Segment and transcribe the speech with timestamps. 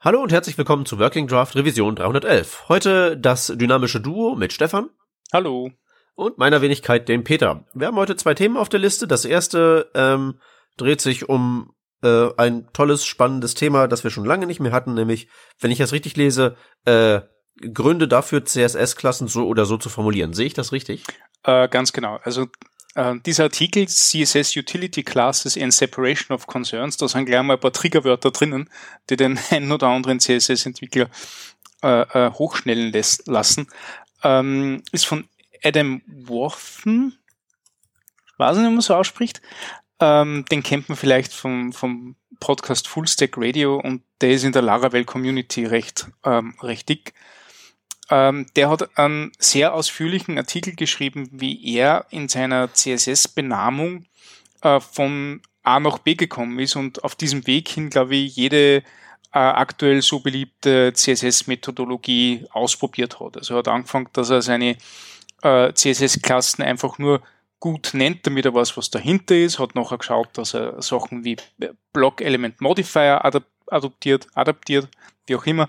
[0.00, 2.68] Hallo und herzlich willkommen zu Working Draft Revision 311.
[2.68, 4.90] Heute das dynamische Duo mit Stefan.
[5.32, 5.72] Hallo.
[6.14, 7.64] Und meiner Wenigkeit, dem Peter.
[7.74, 9.08] Wir haben heute zwei Themen auf der Liste.
[9.08, 10.38] Das erste ähm,
[10.76, 11.74] dreht sich um
[12.04, 15.78] äh, ein tolles, spannendes Thema, das wir schon lange nicht mehr hatten, nämlich, wenn ich
[15.78, 16.54] das richtig lese,
[16.84, 17.22] äh,
[17.74, 20.32] Gründe dafür, CSS-Klassen so oder so zu formulieren.
[20.32, 21.02] Sehe ich das richtig?
[21.42, 22.20] Äh, ganz genau.
[22.22, 22.46] Also
[22.94, 27.60] äh, dieser Artikel CSS Utility Classes and Separation of Concerns, da sind gleich mal ein
[27.60, 28.70] paar Triggerwörter drinnen,
[29.10, 31.08] die den einen oder anderen CSS-Entwickler
[31.82, 33.68] äh, äh, hochschnellen lässt, lassen.
[34.22, 35.28] Ähm, ist von
[35.62, 37.18] Adam Worthen,
[38.36, 39.42] weiß nicht, wie man so ausspricht.
[40.00, 44.52] Ähm, den kennt man vielleicht vom, vom Podcast Full Stack Radio und der ist in
[44.52, 47.14] der Laravel Community recht, ähm, recht dick.
[48.10, 54.06] Ähm, der hat einen sehr ausführlichen Artikel geschrieben, wie er in seiner CSS-Benamung
[54.62, 58.82] äh, von A nach B gekommen ist und auf diesem Weg hin, glaube ich, jede
[59.32, 63.36] äh, aktuell so beliebte CSS-Methodologie ausprobiert hat.
[63.36, 64.76] Also er hat angefangen, dass er seine
[65.42, 67.20] äh, CSS-Klassen einfach nur
[67.60, 71.36] gut nennt, damit er weiß, was dahinter ist, hat nachher geschaut, dass er Sachen wie
[71.92, 73.24] Block Element Modifier
[73.66, 74.88] adaptiert, adaptiert,
[75.26, 75.68] wie auch immer,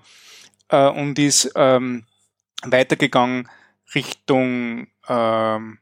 [0.69, 2.05] äh, und ist ähm,
[2.63, 3.49] weitergegangen
[3.93, 5.79] Richtung ähm,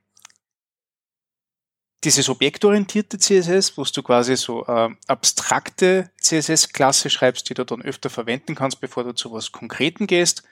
[2.04, 8.10] dieses objektorientierte CSS, wo du quasi so äh, abstrakte CSS-Klasse schreibst, die du dann öfter
[8.10, 10.44] verwenden kannst, bevor du zu was Konkreten gehst.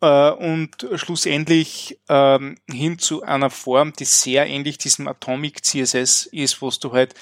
[0.00, 6.62] Äh, und schlussendlich ähm, hin zu einer Form, die sehr ähnlich diesem Atomic CSS ist,
[6.62, 7.14] wo du halt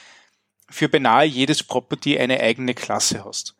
[0.68, 3.54] für beinahe jedes Property eine eigene Klasse hast.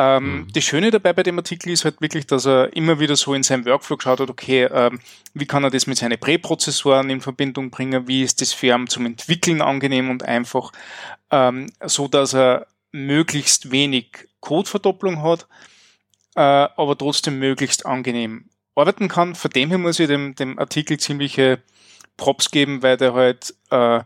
[0.00, 0.52] Ähm, mhm.
[0.54, 3.42] Das Schöne dabei bei dem Artikel ist halt wirklich, dass er immer wieder so in
[3.42, 4.98] seinem Workflow geschaut hat, okay, ähm,
[5.34, 8.86] wie kann er das mit seinen Präprozessoren in Verbindung bringen, wie ist das für ihn
[8.86, 10.72] zum Entwickeln angenehm und einfach,
[11.30, 15.46] ähm, so dass er möglichst wenig Codeverdopplung hat,
[16.34, 19.34] äh, aber trotzdem möglichst angenehm arbeiten kann.
[19.34, 21.62] Von dem her muss ich dem, dem Artikel ziemliche
[22.16, 24.00] Props geben, weil der halt äh,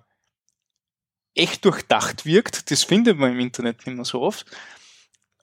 [1.37, 2.73] echt durchdacht wirkt.
[2.73, 4.45] Das findet man im Internet nicht mehr so oft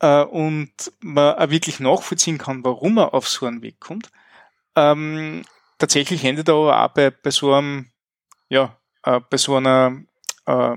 [0.01, 4.11] äh, und man auch wirklich nachvollziehen kann, warum er auf so einen Weg kommt.
[4.75, 5.43] Ähm,
[5.77, 7.91] tatsächlich endet er aber auch bei, bei so einem,
[8.49, 10.01] ja, äh, bei so einer
[10.45, 10.75] äh,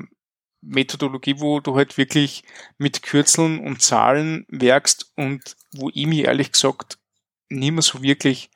[0.60, 2.44] Methodologie, wo du halt wirklich
[2.78, 6.98] mit Kürzeln und Zahlen werkst und wo ich mich ehrlich gesagt
[7.48, 8.50] nicht mehr so wirklich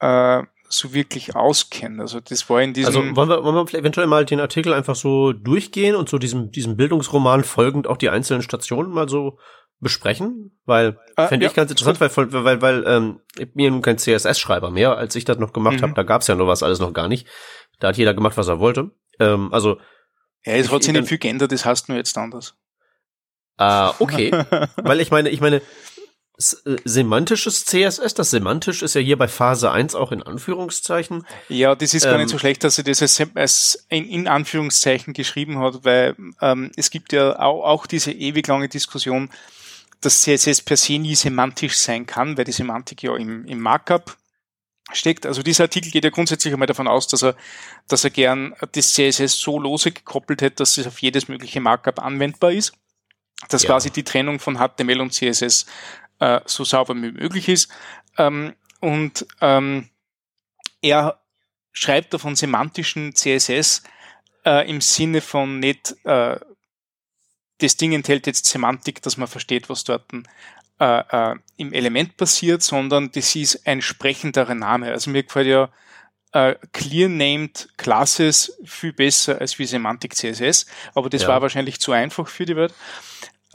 [0.00, 2.00] äh, so wirklich auskennen.
[2.00, 2.86] Also das war in diesem.
[2.88, 6.18] Also wollen wir, wollen wir vielleicht eventuell mal den Artikel einfach so durchgehen und so
[6.18, 9.38] diesem, diesem Bildungsroman folgend auch die einzelnen Stationen mal so
[9.80, 10.58] besprechen?
[10.64, 13.82] Weil äh, fände ja, ich ganz interessant, weil, weil, weil ähm, ich bin ja nun
[13.82, 15.82] kein CSS-Schreiber mehr, als ich das noch gemacht mhm.
[15.82, 15.94] habe.
[15.94, 17.26] Da gab's ja nur was alles noch gar nicht.
[17.78, 18.90] Da hat jeder gemacht, was er wollte.
[19.18, 19.78] Ähm, also
[20.44, 22.54] ja, es hat sich nicht viel geändert, das heißt nur jetzt anders.
[23.56, 24.30] Ah, okay.
[24.76, 25.60] weil ich meine, ich meine,
[26.38, 31.26] semantisches CSS, das semantisch ist ja hier bei Phase 1 auch in Anführungszeichen.
[31.48, 33.00] Ja, das ist ähm, gar nicht so ähm, schlecht, dass sie das
[33.34, 38.46] als, in, in, Anführungszeichen geschrieben hat, weil ähm, es gibt ja auch, auch diese ewig
[38.46, 39.30] lange Diskussion,
[40.02, 44.16] dass CSS per se nie semantisch sein kann, weil die Semantik ja im, im Markup
[44.92, 45.24] steckt.
[45.24, 47.34] Also dieser Artikel geht ja grundsätzlich einmal davon aus, dass er,
[47.88, 51.98] dass er gern das CSS so lose gekoppelt hätte, dass es auf jedes mögliche Markup
[51.98, 52.74] anwendbar ist.
[53.48, 53.68] Dass ja.
[53.68, 55.66] quasi die Trennung von HTML und CSS
[56.20, 57.70] äh, so sauber wie möglich ist.
[58.18, 59.88] Ähm, und ähm,
[60.82, 61.20] er
[61.72, 63.82] schreibt da von semantischen CSS
[64.44, 66.38] äh, im Sinne von nicht, äh,
[67.58, 70.04] das Ding enthält jetzt Semantik, dass man versteht, was dort
[70.78, 74.90] äh, äh, im Element passiert, sondern das ist ein sprechenderer Name.
[74.90, 75.70] Also mir gefällt ja
[76.32, 81.28] äh, Clear Named Classes viel besser als wie Semantik CSS, aber das ja.
[81.28, 82.74] war wahrscheinlich zu einfach für die Welt.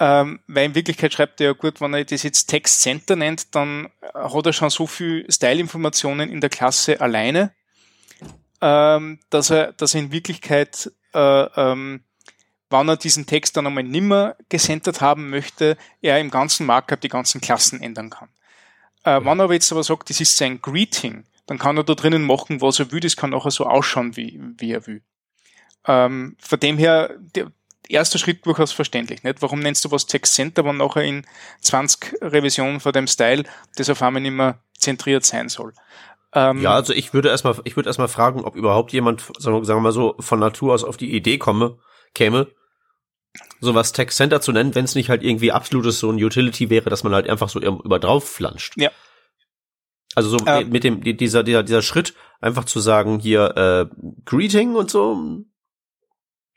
[0.04, 3.54] Ähm, weil in Wirklichkeit schreibt er ja gut, wenn er das jetzt Text Center nennt,
[3.54, 7.54] dann hat er schon so viel Style-Informationen in der Klasse alleine,
[8.62, 12.04] ähm, dass er, dass er in Wirklichkeit, äh, ähm,
[12.72, 17.08] wenn er diesen Text dann einmal nimmer gecentert haben möchte, er im ganzen Markup die
[17.08, 18.30] ganzen Klassen ändern kann.
[19.04, 21.94] Äh, wenn er aber jetzt aber sagt, das ist sein Greeting, dann kann er da
[21.94, 25.04] drinnen machen, was er will, das kann nachher so ausschauen, wie, wie er will.
[25.86, 27.52] Ähm, von dem her, der,
[27.92, 29.24] erster Schritt durchaus verständlich.
[29.24, 29.42] Nicht?
[29.42, 31.26] Warum nennst du was Text Center, wenn nachher in
[31.62, 33.44] 20 Revisionen von dem Style
[33.76, 35.74] das auf einmal nicht mehr zentriert sein soll?
[36.34, 39.80] Ähm, ja, also ich würde erstmal, ich würde erstmal fragen, ob überhaupt jemand, sagen wir
[39.80, 41.78] mal so, von Natur aus auf die Idee komme,
[42.14, 42.48] käme,
[43.60, 46.90] sowas Text Center zu nennen, wenn es nicht halt irgendwie absolutes so ein Utility wäre,
[46.90, 48.74] dass man halt einfach so über drauf flanscht.
[48.78, 48.92] Ja.
[50.16, 53.96] Also so ähm, mit dem dieser dieser dieser Schritt einfach zu sagen hier äh,
[54.26, 55.44] Greeting und so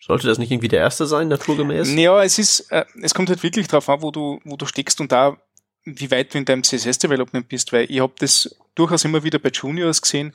[0.07, 1.93] sollte das nicht irgendwie der erste sein, naturgemäß?
[1.95, 5.01] Ja, es ist, äh, es kommt halt wirklich drauf an, wo du, wo du steckst
[5.01, 5.37] und da
[5.85, 9.51] wie weit du in deinem CSS-Development bist, weil ich habe das durchaus immer wieder bei
[9.51, 10.33] Juniors gesehen,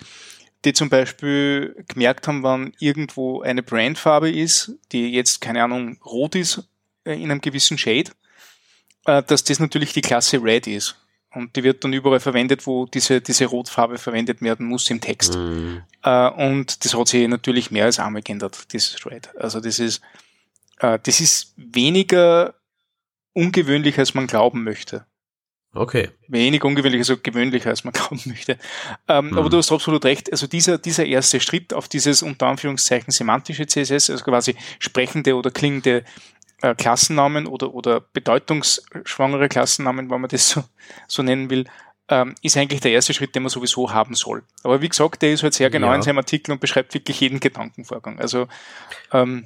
[0.65, 6.35] die zum Beispiel gemerkt haben, wann irgendwo eine Brandfarbe ist, die jetzt, keine Ahnung, rot
[6.35, 6.63] ist
[7.05, 8.11] äh, in einem gewissen Shade,
[9.05, 10.95] äh, dass das natürlich die Klasse Red ist.
[11.31, 15.35] Und die wird dann überall verwendet, wo diese, diese Rotfarbe verwendet werden muss im Text.
[15.35, 15.83] Mhm.
[16.03, 19.29] Und das hat sich natürlich mehr als einmal geändert, dieses Red.
[19.37, 20.01] Also das ist,
[20.79, 22.55] das ist weniger
[23.33, 25.05] ungewöhnlich, als man glauben möchte.
[25.73, 26.09] Okay.
[26.27, 28.57] Wenig ungewöhnlich, also gewöhnlicher, als man glauben möchte.
[29.07, 29.37] Ähm, hm.
[29.37, 30.31] Aber du hast absolut recht.
[30.31, 35.51] Also dieser, dieser erste Schritt auf dieses unter Anführungszeichen semantische CSS, also quasi sprechende oder
[35.51, 36.03] klingende
[36.61, 40.63] äh, Klassennamen oder, oder bedeutungsschwangere Klassennamen, wenn man das so,
[41.07, 41.65] so nennen will,
[42.09, 44.43] ähm, ist eigentlich der erste Schritt, den man sowieso haben soll.
[44.63, 45.95] Aber wie gesagt, der ist halt sehr genau ja.
[45.95, 48.19] in seinem Artikel und beschreibt wirklich jeden Gedankenvorgang.
[48.19, 48.47] Also
[49.11, 49.45] ähm,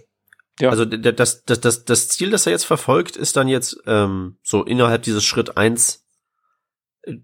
[0.59, 0.69] ja.
[0.69, 4.63] Also das, das, das, das Ziel, das er jetzt verfolgt, ist dann jetzt ähm, so
[4.63, 6.03] innerhalb dieses Schritt eins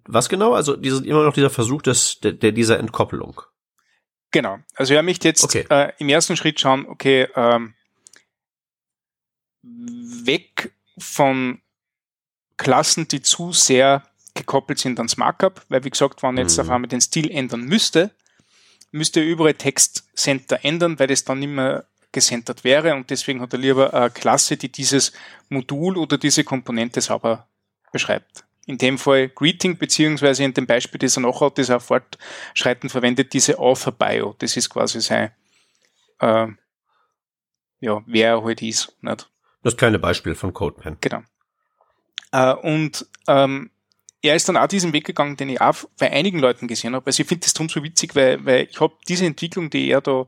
[0.06, 0.54] was genau?
[0.54, 3.42] Also diese, immer noch dieser Versuch des, der, der dieser Entkoppelung.
[4.32, 4.60] Genau.
[4.76, 5.66] Also er möchte jetzt okay.
[5.70, 7.74] äh, im ersten Schritt schauen, okay, ähm,
[9.62, 11.62] weg von
[12.58, 14.04] Klassen, die zu sehr
[14.34, 16.62] gekoppelt sind ans Markup, weil wie gesagt, wenn jetzt mhm.
[16.62, 18.12] auf einmal den Stil ändern müsste,
[18.92, 23.54] müsste er überall Textcenter ändern, weil das dann nicht mehr gesentert wäre und deswegen hat
[23.54, 25.14] er lieber eine Klasse, die dieses
[25.50, 27.48] Modul oder diese Komponente sauber
[27.92, 31.80] beschreibt in dem Fall Greeting, beziehungsweise in dem Beispiel, das er noch hat, das er
[31.80, 34.36] fortschreitend verwendet, diese Author Bio.
[34.38, 35.32] Das ist quasi sein,
[36.20, 36.48] äh,
[37.80, 38.96] ja, wer er halt ist.
[39.02, 39.28] Nicht?
[39.64, 40.98] Das kleine Beispiel von CodePen.
[41.02, 41.22] Genau.
[42.32, 43.72] Äh, und ähm,
[44.22, 47.06] er ist dann auch diesen Weg gegangen, den ich auch bei einigen Leuten gesehen habe.
[47.08, 50.02] Also ich finde das drum so witzig, weil, weil ich habe diese Entwicklung, die er
[50.02, 50.28] da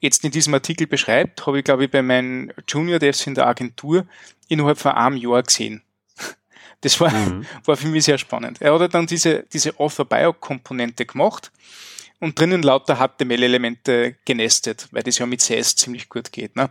[0.00, 3.46] jetzt in diesem Artikel beschreibt, habe ich, glaube ich, bei meinen Junior Devs in der
[3.46, 4.06] Agentur
[4.48, 5.82] innerhalb von einem Jahr gesehen.
[6.80, 7.46] Das war, mhm.
[7.64, 8.60] war für mich sehr spannend.
[8.60, 11.50] Er hat dann diese, diese Author-Bio-Komponente gemacht
[12.20, 16.56] und drinnen lauter HTML-Elemente genestet, weil das ja mit CS ziemlich gut geht.
[16.56, 16.68] Ne?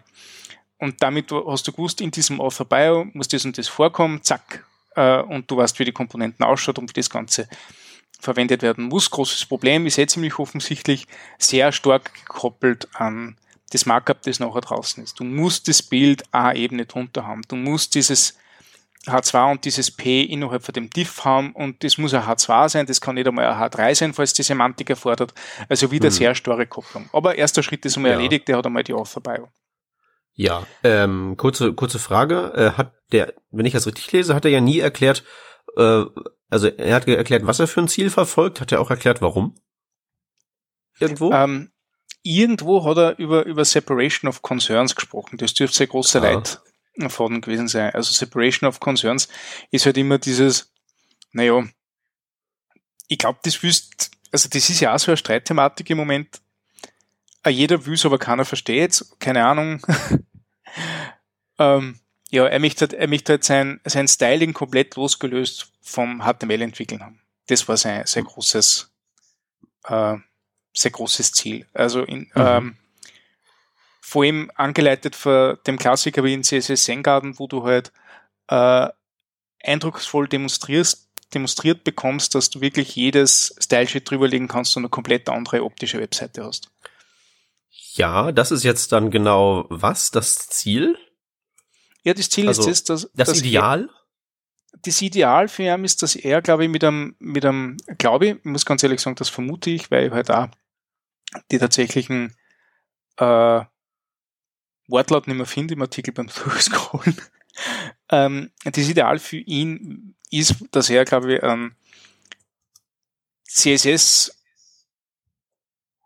[0.83, 4.65] Und damit hast du gewusst, in diesem Author-Bio muss das und das vorkommen, zack,
[4.95, 7.47] äh, und du weißt, wie die Komponenten ausschaut und wie das Ganze
[8.19, 9.09] verwendet werden muss.
[9.09, 11.07] Großes Problem ist jetzt ziemlich offensichtlich
[11.37, 13.37] sehr stark gekoppelt an
[13.71, 15.21] das Markup, das nachher draußen ist.
[15.21, 17.43] Du musst das Bild A-Ebene drunter haben.
[17.47, 18.37] Du musst dieses
[19.07, 22.85] H2 und dieses P innerhalb von dem Diff haben und das muss ein H2 sein,
[22.85, 25.33] das kann nicht einmal ein H3 sein, falls die Semantik erfordert.
[25.69, 26.13] Also wieder hm.
[26.13, 27.09] sehr starre Kopplung.
[27.13, 28.17] Aber erster Schritt ist einmal ja.
[28.17, 29.47] erledigt, der hat einmal die Author Bio.
[30.35, 32.53] Ja, ähm, kurze, kurze Frage.
[32.55, 35.23] Äh, hat der, wenn ich das richtig lese, hat er ja nie erklärt,
[35.77, 36.03] äh,
[36.49, 39.55] also er hat erklärt, was er für ein Ziel verfolgt, hat er auch erklärt, warum?
[40.99, 41.31] Irgendwo?
[41.31, 41.71] Ähm,
[42.23, 45.37] irgendwo hat er über, über Separation of Concerns gesprochen.
[45.37, 46.23] Das dürfte sehr große ah.
[46.23, 46.61] Leid
[47.07, 47.91] Faden gewesen sein.
[47.93, 49.27] Also Separation of Concerns
[49.71, 50.71] ist halt immer dieses,
[51.31, 51.63] naja,
[53.07, 56.41] ich glaube, das wüsst, also das ist ja auch so eine Streitthematik im Moment.
[57.43, 59.85] Ah, jeder will aber keiner versteht keine Ahnung.
[61.59, 61.99] ähm,
[62.29, 67.21] ja, er möchte halt, er möchte halt sein, sein Styling komplett losgelöst vom HTML-Entwickeln haben.
[67.47, 68.91] Das war sein, sein großes,
[69.83, 70.15] äh,
[70.73, 71.67] sehr großes Ziel.
[71.73, 72.31] Also in, mhm.
[72.35, 72.77] ähm,
[73.99, 77.91] vor allem angeleitet von dem Klassiker wie in CSS Zen wo du halt
[78.47, 78.87] äh,
[79.63, 85.63] eindrucksvoll demonstrierst, demonstriert bekommst, dass du wirklich jedes Style-Sheet drüberlegen kannst und eine komplett andere
[85.63, 86.72] optische Webseite hast.
[87.95, 90.09] Ja, das ist jetzt dann genau was?
[90.09, 90.97] Das Ziel?
[92.03, 93.89] Ja, das Ziel also ist das, dass, das Ideal?
[94.71, 98.25] Er, das Ideal für ihn ist, dass er, glaube ich, mit einem, mit einem, glaube
[98.25, 100.47] ich, ich muss ganz ehrlich sagen, das vermute ich, weil ich halt auch
[101.51, 102.35] die tatsächlichen
[103.17, 103.61] äh,
[104.87, 107.15] Wortlaut nicht mehr finde im Artikel beim Durchscrollen.
[108.09, 111.75] ähm, das Ideal für ihn ist, dass er, glaube ich, ähm,
[113.47, 114.42] CSS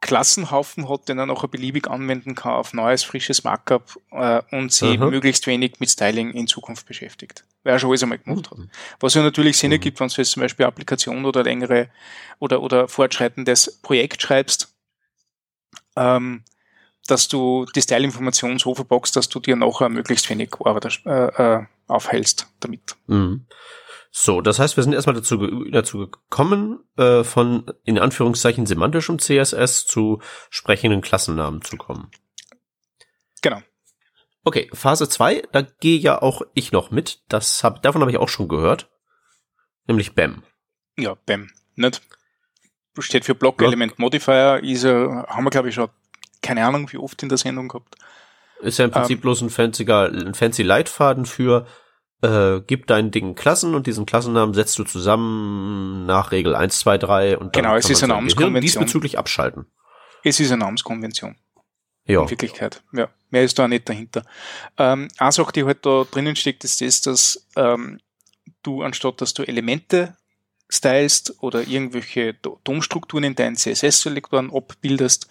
[0.01, 4.99] Klassenhaufen hat, den er nachher beliebig anwenden kann auf neues, frisches Markup äh, und sich
[4.99, 5.09] Aha.
[5.09, 7.45] möglichst wenig mit Styling in Zukunft beschäftigt.
[7.63, 8.59] Weil er schon alles einmal gemacht hat.
[8.99, 11.89] Was ja natürlich Sinn ergibt, wenn du jetzt zum Beispiel Applikation oder längere
[12.39, 14.73] oder, oder fortschreitendes Projekt schreibst,
[15.95, 16.43] ähm,
[17.07, 21.65] dass du die Style-Information so verboxt, dass du dir nachher möglichst wenig Arbeit äh, äh,
[21.87, 22.95] aufhältst damit.
[23.07, 23.45] Mhm.
[24.11, 25.37] So, das heißt, wir sind erstmal dazu,
[25.69, 32.09] dazu gekommen, äh, von in Anführungszeichen semantischem CSS zu sprechenden Klassennamen zu kommen.
[33.41, 33.61] Genau.
[34.43, 37.21] Okay, Phase 2, da gehe ja auch ich noch mit.
[37.27, 38.89] Das hab, davon habe ich auch schon gehört.
[39.87, 40.43] Nämlich BAM.
[40.97, 41.49] Ja, BAM.
[41.75, 42.01] Nicht?
[42.99, 45.89] Steht für Block Element Modifier, ist, äh, haben wir glaube ich schon
[46.41, 47.95] keine Ahnung, wie oft in der Sendung gehabt.
[48.61, 51.67] Ist ja im Prinzip ähm, bloß ein fancy, ein fancy Leitfaden für
[52.21, 56.97] äh, gib deinen Dingen Klassen und diesen Klassennamen setzt du zusammen nach Regel 1, 2,
[56.97, 58.62] 3 und dann Genau, es ist eine Namenskonvention.
[58.62, 59.65] diesbezüglich abschalten.
[60.24, 61.36] Es ist eine Namenskonvention.
[62.05, 62.24] Ja.
[62.24, 62.83] In Wirklichkeit.
[62.93, 63.09] Ja.
[63.29, 64.24] Mehr ist da nicht dahinter.
[64.77, 68.00] Ähm, eine Sache, die halt da drinnen steckt, ist das, dass ähm,
[68.63, 70.15] du, anstatt dass du Elemente
[70.69, 75.27] stylst oder irgendwelche DOM-Strukturen in deinen CSS-Selektoren abbildest,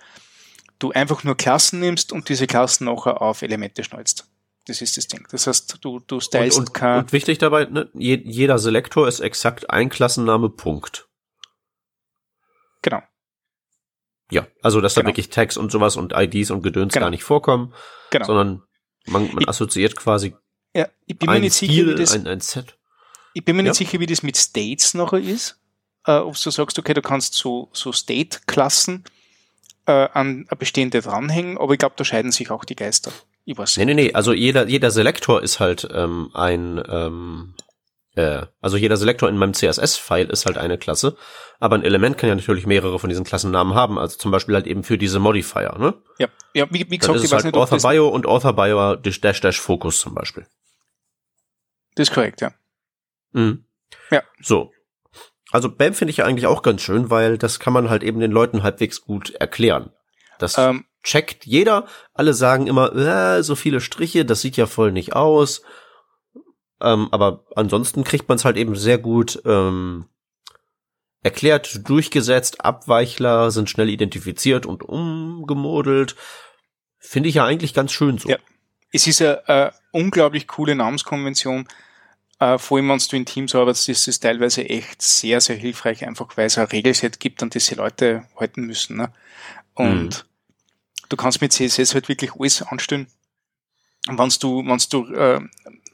[0.79, 4.29] du einfach nur Klassen nimmst und diese Klassen nachher auf Elemente schnallst.
[4.67, 5.27] Das ist das Ding.
[5.31, 9.21] Das heißt, du, du stylst und, und, kein und wichtig dabei, ne, jeder Selektor ist
[9.21, 11.09] exakt ein Klassenname, Punkt.
[12.83, 13.03] Genau.
[14.31, 15.05] Ja, also dass genau.
[15.05, 17.07] da wirklich Tags und sowas und IDs und Gedöns genau.
[17.07, 17.75] gar nicht vorkommen,
[18.11, 18.27] genau.
[18.27, 18.63] sondern
[19.07, 20.35] man, man assoziiert quasi
[20.77, 22.77] ja, ich bin mir nicht sicher, wie das, ein, ein Set.
[23.33, 23.71] Ich bin mir ja.
[23.71, 25.59] nicht sicher, wie das mit States nachher ist.
[26.05, 29.05] Äh, ob du sagst, okay, du kannst so, so State-Klassen
[29.87, 33.11] äh, an eine bestehende dranhängen, aber ich glaube, da scheiden sich auch die Geister.
[33.47, 33.77] Ich nicht.
[33.79, 37.55] Nee, nee, nee, also jeder, jeder Selektor ist halt ähm, ein, ähm,
[38.17, 41.17] äh, also jeder Selektor in meinem CSS-File ist halt eine Klasse,
[41.61, 44.67] aber ein Element kann ja natürlich mehrere von diesen Klassennamen haben, also zum Beispiel halt
[44.67, 45.95] eben für diese Modifier, ne?
[46.19, 49.41] Ja, ja wie, wie gesagt, ich weiß halt nicht, Author Bio und Author Bio dash
[49.41, 50.45] dash Focus zum Beispiel.
[51.95, 52.53] Das ist korrekt, ja.
[53.31, 53.65] Mhm.
[54.11, 54.23] Ja.
[54.43, 54.73] So.
[55.53, 58.19] Also BAM finde ich ja eigentlich auch ganz schön, weil das kann man halt eben
[58.19, 59.93] den Leuten halbwegs gut erklären.
[60.39, 61.87] Das ähm, checkt jeder.
[62.13, 65.63] Alle sagen immer, äh, so viele Striche, das sieht ja voll nicht aus.
[66.81, 70.07] Ähm, aber ansonsten kriegt man es halt eben sehr gut ähm,
[71.23, 72.65] erklärt, durchgesetzt.
[72.65, 76.17] Abweichler sind schnell identifiziert und umgemodelt.
[76.99, 78.29] Finde ich ja eigentlich ganz schön so.
[78.29, 78.39] Ja.
[78.93, 81.69] Es ist eine, eine unglaublich coole Namenskonvention.
[82.41, 86.05] Äh, vor allem, wenn du in Teams arbeitest, ist es teilweise echt sehr, sehr hilfreich,
[86.05, 88.97] einfach weil es ein Regelset gibt, an das die Leute halten müssen.
[88.97, 89.13] Ne?
[89.75, 90.36] Und mhm
[91.09, 93.07] du kannst mit CSS halt wirklich alles anstellen.
[94.09, 95.41] Und wenn du, wenn du äh,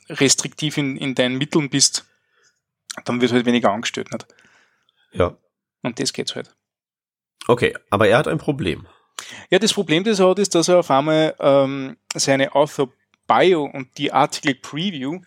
[0.09, 2.05] restriktiv in, in deinen Mitteln bist,
[3.05, 4.13] dann wird halt weniger angestellt.
[4.13, 4.27] Nicht?
[5.13, 5.37] Ja.
[5.83, 6.55] Und das geht's halt.
[7.49, 8.87] Okay, aber er hat ein Problem.
[9.51, 12.93] Ja, das Problem, das er hat, ist, dass er auf einmal ähm, seine Author
[13.27, 15.21] Bio und die Article Preview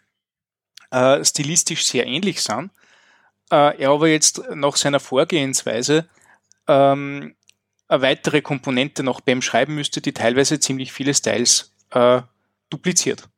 [0.92, 2.72] äh, stilistisch sehr ähnlich sind.
[3.52, 6.08] Äh, er aber jetzt nach seiner Vorgehensweise
[6.68, 7.36] ähm,
[7.88, 12.22] eine weitere Komponente noch beim Schreiben müsste, die teilweise ziemlich viele Styles äh,
[12.70, 13.30] dupliziert.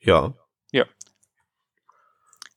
[0.00, 0.34] Ja.
[0.72, 0.84] Ja.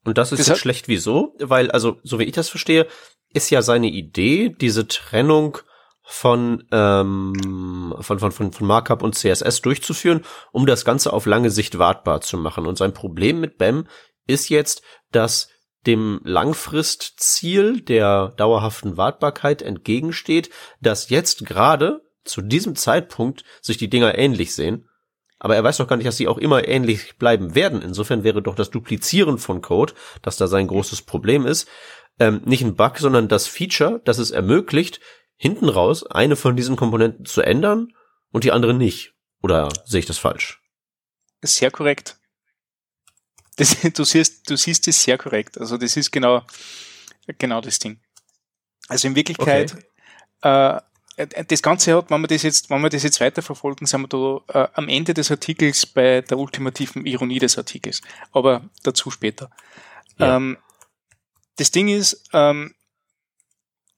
[0.04, 1.36] Und das ist das jetzt schlecht wieso?
[1.40, 2.88] Weil, also, so wie ich das verstehe,
[3.34, 5.58] ist ja seine Idee, diese Trennung
[6.04, 11.52] von, ähm, von, von, von, von Markup und CSS durchzuführen, um das Ganze auf lange
[11.52, 12.66] Sicht wartbar zu machen.
[12.66, 13.86] Und sein Problem mit BEM
[14.26, 15.50] ist jetzt, dass
[15.88, 20.50] dem Langfristziel der dauerhaften Wartbarkeit entgegensteht,
[20.82, 24.90] dass jetzt gerade zu diesem Zeitpunkt sich die Dinger ähnlich sehen.
[25.40, 27.82] Aber er weiß doch gar nicht, dass sie auch immer ähnlich bleiben werden.
[27.82, 31.68] Insofern wäre doch das Duplizieren von Code, das da sein großes Problem ist,
[32.20, 35.00] ähm, nicht ein Bug, sondern das Feature, das es ermöglicht,
[35.38, 37.94] hinten raus eine von diesen Komponenten zu ändern
[38.32, 39.14] und die andere nicht.
[39.42, 40.62] Oder sehe ich das falsch?
[41.42, 42.18] Sehr korrekt.
[43.60, 45.60] Das, du siehst, du siehst es sehr korrekt.
[45.60, 46.44] Also das ist genau,
[47.38, 48.00] genau das Ding.
[48.88, 49.76] Also in Wirklichkeit,
[50.42, 50.78] okay.
[51.18, 54.08] äh, das Ganze hat, wenn wir das jetzt, wenn wir das jetzt weiterverfolgen, sind wir
[54.08, 58.02] da äh, am Ende des Artikels bei der ultimativen Ironie des Artikels.
[58.32, 59.52] Aber dazu später.
[60.18, 60.38] Ja.
[60.38, 60.58] Ähm,
[61.58, 62.74] das Ding ist, ähm,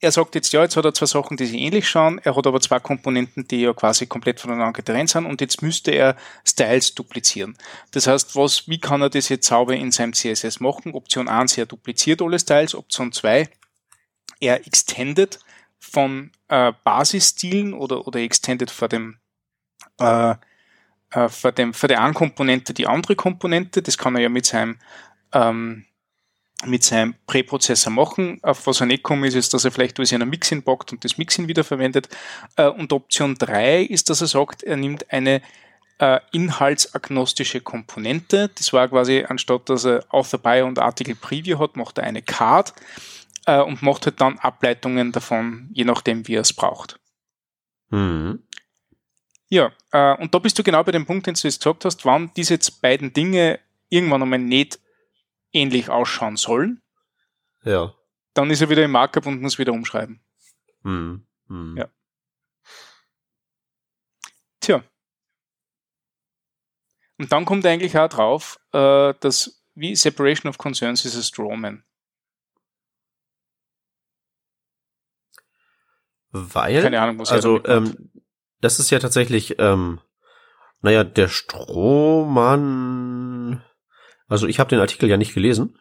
[0.02, 2.48] er sagt jetzt, ja, jetzt hat er zwei Sachen, die sich ähnlich schauen, er hat
[2.48, 6.96] aber zwei Komponenten, die ja quasi komplett voneinander getrennt sind und jetzt müsste er Styles
[6.96, 7.56] duplizieren.
[7.92, 10.94] Das heißt, was, wie kann er das jetzt sauber in seinem CSS machen?
[10.94, 13.48] Option 1, er dupliziert alle Styles, Option 2,
[14.40, 15.40] er extendet
[15.80, 19.20] von äh, Basisstilen oder, oder extendet vor dem
[20.00, 20.36] äh,
[21.12, 23.82] äh, vor, dem, vor der einen Komponente die andere Komponente.
[23.82, 24.80] Das kann er ja mit seinem
[25.34, 25.86] ähm,
[26.66, 28.40] mit seinem Präprozessor machen.
[28.44, 30.92] Auf was er nicht kommt, ist, ist, dass er vielleicht alles in ein Mixin packt
[30.92, 32.10] und das Mixin wiederverwendet.
[32.56, 35.42] Äh, und Option 3 ist, dass er sagt, er nimmt eine
[36.00, 38.50] äh, inhaltsagnostische Komponente.
[38.56, 42.22] Das war quasi, anstatt dass er Author Bio und Article Preview hat, macht er eine
[42.22, 42.74] Card
[43.46, 47.00] äh, und macht halt dann Ableitungen davon, je nachdem, wie er es braucht.
[47.90, 48.44] Mhm.
[49.54, 49.74] Ja,
[50.14, 52.58] und da bist du genau bei dem Punkt, den du jetzt gesagt hast, wann diese
[52.82, 54.80] beiden Dinge irgendwann einmal nicht
[55.54, 56.82] ähnlich ausschauen sollen,
[57.64, 57.94] ja.
[58.34, 60.24] dann ist er wieder im Markup und muss wieder umschreiben.
[60.84, 61.26] Hm.
[61.48, 61.78] Hm.
[61.78, 61.90] Ja.
[64.60, 64.84] Tja.
[67.18, 71.84] Und dann kommt eigentlich auch drauf, äh, dass wie Separation of Concerns ist a Strawman.
[76.32, 78.12] Weil, Keine Ahnung, was also ähm,
[78.62, 80.00] das ist ja tatsächlich, ähm,
[80.82, 83.11] naja, der Strohmann
[84.32, 85.78] Also ich habe den Artikel ja nicht gelesen.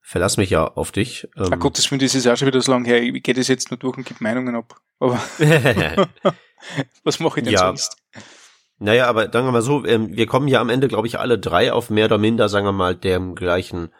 [0.00, 1.28] Verlass mich ja auf dich.
[1.36, 3.02] Ähm, Ach Gott, das ist ja schon wieder so lange her.
[3.02, 4.76] Ich gehe das jetzt nur durch und gebe Meinungen ab.
[5.00, 5.20] Aber
[7.02, 7.66] was mache ich denn ja.
[7.66, 7.96] sonst?
[8.78, 11.36] Naja, aber sagen wir mal so, ähm, wir kommen ja am Ende, glaube ich, alle
[11.36, 13.92] drei auf mehr oder minder, sagen wir mal, dem gleichen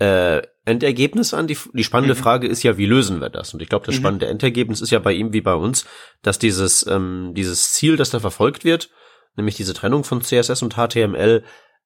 [0.00, 1.46] äh, Endergebnis an.
[1.46, 2.18] Die, die spannende mhm.
[2.18, 3.54] Frage ist ja, wie lösen wir das?
[3.54, 4.00] Und ich glaube, das mhm.
[4.00, 5.86] spannende Endergebnis ist ja bei ihm wie bei uns,
[6.22, 8.90] dass dieses, ähm, dieses Ziel, das da verfolgt wird,
[9.36, 11.44] nämlich diese Trennung von CSS und HTML,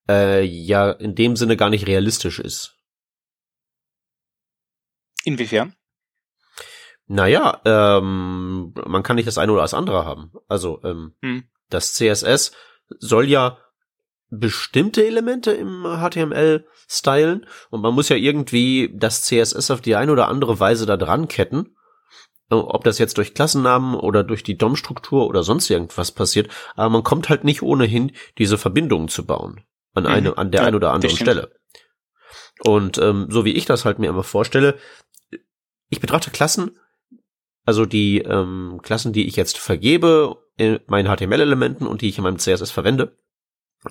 [0.08, 2.78] äh, ja in dem Sinne gar nicht realistisch ist.
[5.24, 5.74] Inwiefern?
[7.06, 10.32] Naja, ähm, man kann nicht das eine oder das andere haben.
[10.48, 11.44] Also ähm, hm.
[11.68, 12.52] das CSS
[12.98, 13.58] soll ja
[14.30, 20.10] bestimmte Elemente im HTML stylen und man muss ja irgendwie das CSS auf die eine
[20.10, 21.76] oder andere Weise da dran ketten.
[22.48, 27.02] Ob das jetzt durch Klassennamen oder durch die DOM-Struktur oder sonst irgendwas passiert, aber man
[27.02, 29.62] kommt halt nicht ohnehin, diese Verbindungen zu bauen.
[29.94, 30.38] An eine, mhm.
[30.38, 31.52] an der ja, einen oder anderen Stelle.
[32.60, 34.78] Und ähm, so wie ich das halt mir immer vorstelle,
[35.88, 36.78] ich betrachte Klassen,
[37.64, 42.24] also die ähm, Klassen, die ich jetzt vergebe in meinen HTML-Elementen und die ich in
[42.24, 43.16] meinem CSS verwende,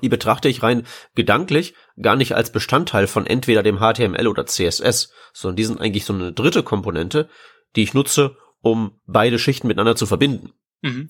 [0.02, 5.12] die betrachte ich rein gedanklich gar nicht als Bestandteil von entweder dem HTML oder CSS,
[5.34, 7.30] sondern die sind eigentlich so eine dritte Komponente,
[7.76, 10.54] die ich nutze, um beide Schichten miteinander zu verbinden.
[10.82, 11.10] Mhm.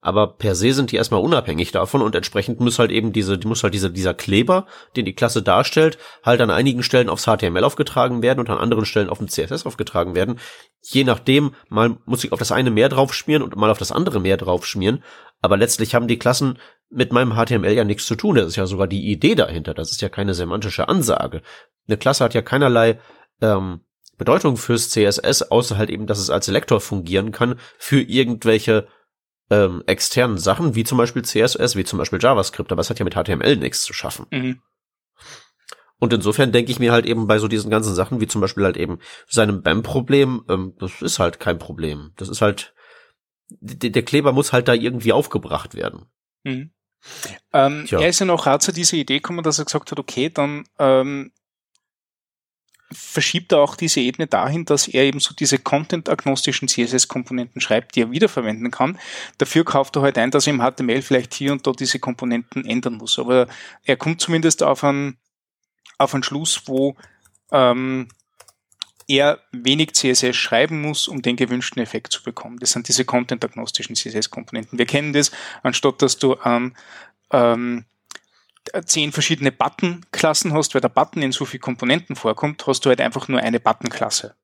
[0.00, 3.64] Aber per se sind die erstmal unabhängig davon und entsprechend muss halt eben diese, muss
[3.64, 8.22] halt diese, dieser Kleber, den die Klasse darstellt, halt an einigen Stellen aufs HTML aufgetragen
[8.22, 10.38] werden und an anderen Stellen auf dem CSS aufgetragen werden.
[10.82, 14.20] Je nachdem, mal muss ich auf das eine mehr draufschmieren und mal auf das andere
[14.20, 15.02] mehr draufschmieren.
[15.40, 16.58] Aber letztlich haben die Klassen
[16.90, 18.36] mit meinem HTML ja nichts zu tun.
[18.36, 19.74] Das ist ja sogar die Idee dahinter.
[19.74, 21.42] Das ist ja keine semantische Ansage.
[21.88, 23.00] Eine Klasse hat ja keinerlei
[23.40, 23.80] ähm,
[24.16, 28.88] Bedeutung fürs CSS, außer halt eben, dass es als Selektor fungieren kann für irgendwelche
[29.50, 33.04] ähm, externen Sachen, wie zum Beispiel CSS, wie zum Beispiel JavaScript, aber es hat ja
[33.04, 34.26] mit HTML nichts zu schaffen.
[34.30, 34.60] Mhm.
[35.98, 38.64] Und insofern denke ich mir halt eben bei so diesen ganzen Sachen, wie zum Beispiel
[38.64, 42.12] halt eben seinem BAM-Problem, ähm, das ist halt kein Problem.
[42.16, 42.74] Das ist halt,
[43.48, 46.06] der Kleber muss halt da irgendwie aufgebracht werden.
[46.44, 46.70] Mhm.
[47.52, 50.30] Ähm, er ist ja noch rat zu dieser Idee gekommen, dass er gesagt hat, okay,
[50.30, 51.32] dann ähm,
[52.90, 58.02] verschiebt er auch diese Ebene dahin, dass er eben so diese content-agnostischen CSS-Komponenten schreibt, die
[58.02, 58.98] er wiederverwenden kann.
[59.36, 62.64] Dafür kauft er halt ein, dass er im HTML vielleicht hier und da diese Komponenten
[62.64, 63.18] ändern muss.
[63.18, 63.46] Aber
[63.84, 65.18] er kommt zumindest auf einen,
[65.98, 66.96] auf einen Schluss, wo
[67.52, 68.08] ähm,
[69.06, 72.58] er wenig CSS schreiben muss, um den gewünschten Effekt zu bekommen.
[72.58, 74.78] Das sind diese content-agnostischen CSS-Komponenten.
[74.78, 75.30] Wir kennen das,
[75.62, 76.74] anstatt dass du ähm,
[77.32, 77.84] ähm,
[78.84, 83.00] zehn verschiedene Button-Klassen hast, weil der Button in so vielen Komponenten vorkommt, hast du halt
[83.00, 84.34] einfach nur eine Button-Klasse.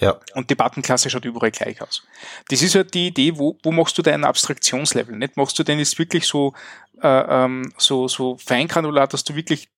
[0.00, 0.18] Ja.
[0.34, 2.02] Und die Button-Klasse schaut überall gleich aus.
[2.48, 5.16] Das ist halt die Idee, wo, wo machst du dein Abstraktionslevel?
[5.16, 6.52] Nicht machst du denn jetzt wirklich so,
[7.00, 9.68] äh, ähm, so, so feingranular, dass du wirklich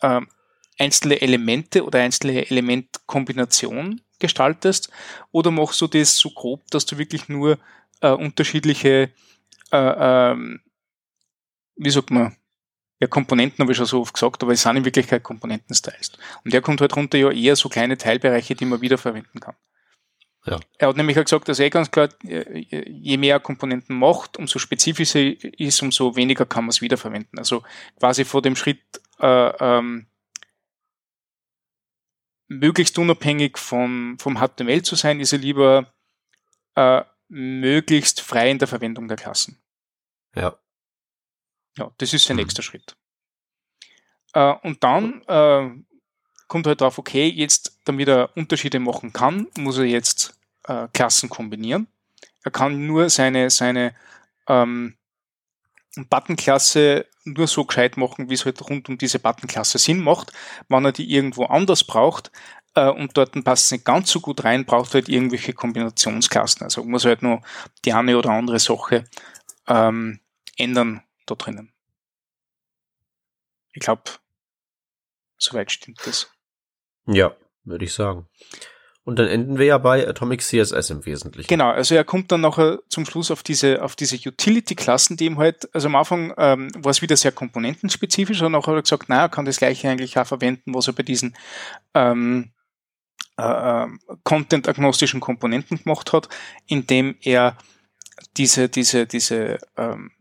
[0.00, 0.20] äh,
[0.78, 4.90] einzelne Elemente oder einzelne Elementkombinationen gestaltest?
[5.30, 7.58] Oder machst du das so grob, dass du wirklich nur
[8.00, 9.12] äh, unterschiedliche,
[9.70, 10.62] äh, ähm,
[11.76, 12.36] wie sagt man,
[13.00, 16.12] ja, Komponenten habe ich schon so oft gesagt, aber es sind in Wirklichkeit Komponenten-Styles.
[16.44, 19.56] Und der kommt halt runter ja eher so kleine Teilbereiche, die man wiederverwenden kann.
[20.46, 20.60] Ja.
[20.78, 25.20] Er hat nämlich auch gesagt, dass er ganz klar, je mehr Komponenten macht, umso spezifischer
[25.58, 27.38] ist, umso weniger kann man es wiederverwenden.
[27.38, 27.62] Also
[27.98, 28.82] quasi vor dem Schritt
[29.18, 29.26] äh,
[29.58, 30.06] ähm,
[32.46, 35.92] möglichst unabhängig vom, vom HTML zu sein, ist er lieber
[36.74, 39.62] äh, möglichst frei in der Verwendung der Klassen.
[40.34, 40.58] Ja.
[41.76, 42.42] Ja, das ist der mhm.
[42.42, 42.96] nächste Schritt.
[44.32, 45.70] Äh, und dann äh,
[46.48, 51.28] kommt halt drauf, okay, jetzt, damit er Unterschiede machen kann, muss er jetzt äh, Klassen
[51.28, 51.86] kombinieren.
[52.42, 53.94] Er kann nur seine, seine
[54.48, 54.96] ähm,
[55.96, 60.32] Button-Klasse nur so gescheit machen, wie es halt rund um diese Button-Klasse Sinn macht.
[60.68, 62.30] Wenn er die irgendwo anders braucht
[62.74, 66.64] äh, und dort passt es nicht ganz so gut rein, braucht er halt irgendwelche Kombinationsklassen.
[66.64, 67.40] Also muss er halt nur
[67.84, 69.04] die eine oder andere Sache
[69.66, 70.20] ähm,
[70.58, 71.72] ändern da drinnen.
[73.72, 74.02] Ich glaube,
[75.38, 76.30] soweit stimmt das.
[77.06, 78.28] Ja, würde ich sagen.
[79.04, 81.48] Und dann enden wir ja bei Atomic CSS im Wesentlichen.
[81.48, 85.36] Genau, also er kommt dann nachher zum Schluss auf diese, auf diese Utility-Klassen, die ihm
[85.36, 89.10] halt, also am Anfang ähm, war es wieder sehr komponentenspezifisch, und nachher hat er gesagt,
[89.10, 91.36] naja, er kann das gleiche eigentlich auch verwenden, was er bei diesen
[91.92, 92.52] ähm,
[93.36, 96.30] äh, ähm, content-agnostischen Komponenten gemacht hat,
[96.66, 97.58] indem er
[98.38, 100.12] diese, diese, diese ähm,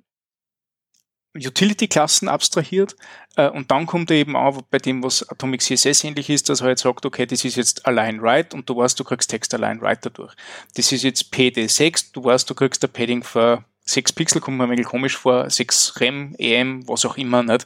[1.36, 2.96] Utility-Klassen abstrahiert
[3.36, 6.62] äh, und dann kommt er eben auch bei dem, was Atomic CSS ähnlich ist, dass
[6.62, 9.54] er halt sagt, okay, das ist jetzt Align Right und du weißt, du kriegst Text
[9.54, 10.36] Align Right dadurch.
[10.76, 14.66] Das ist jetzt PD6, du weißt, du kriegst ein Padding für 6 Pixel, kommt mir
[14.66, 17.66] ein komisch vor, 6 REM, EM, was auch immer, nicht?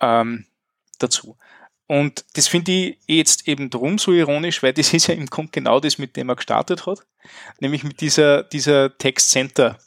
[0.00, 0.46] Ähm,
[0.98, 1.36] dazu.
[1.86, 5.52] Und das finde ich jetzt eben drum so ironisch, weil das ist ja im Grunde
[5.52, 7.06] genau das, mit dem er gestartet hat,
[7.60, 9.78] nämlich mit dieser, dieser Text Center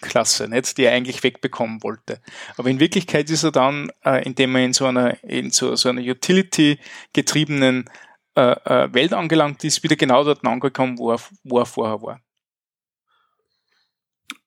[0.00, 2.20] Klasse, nicht, die er eigentlich wegbekommen wollte.
[2.56, 5.88] Aber in Wirklichkeit ist er dann, äh, indem er in so einer, in so, so
[5.88, 6.78] einer Utility
[7.12, 7.88] getriebenen
[8.34, 12.20] äh, äh, Welt angelangt ist, wieder genau dort angekommen, wo er, wo er vorher war.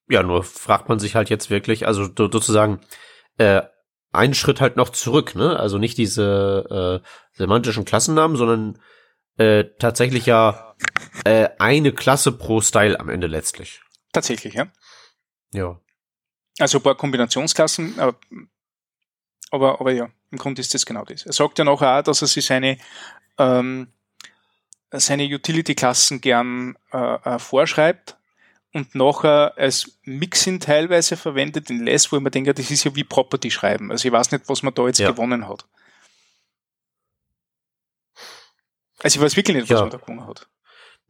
[0.10, 2.82] Ja, nur fragt man sich halt jetzt wirklich, also sozusagen,
[3.38, 3.62] äh,
[4.12, 5.58] einen Schritt halt noch zurück, ne?
[5.58, 8.82] Also nicht diese äh, semantischen Klassennamen, sondern
[9.38, 10.76] äh, tatsächlich ja
[11.24, 13.82] äh, eine Klasse pro Style am Ende letztlich.
[14.12, 14.68] Tatsächlich, ja.
[15.54, 15.80] Ja.
[16.60, 18.18] Also ein paar Kombinationsklassen, aber,
[19.52, 21.26] aber, aber ja, im Grunde ist das genau das.
[21.26, 22.78] Er sagt ja noch auch, dass er sich seine,
[23.38, 23.88] ähm,
[24.92, 28.18] seine Utility-Klassen gern äh, äh, vorschreibt
[28.74, 32.96] und nachher als Mixin teilweise verwendet in Less, wo ich mir denke, das ist ja
[32.96, 33.92] wie Property schreiben.
[33.92, 35.12] Also ich weiß nicht, was man da jetzt ja.
[35.12, 35.66] gewonnen hat.
[39.00, 39.82] Also ich weiß wirklich nicht, was ja.
[39.82, 40.48] man da gewonnen hat.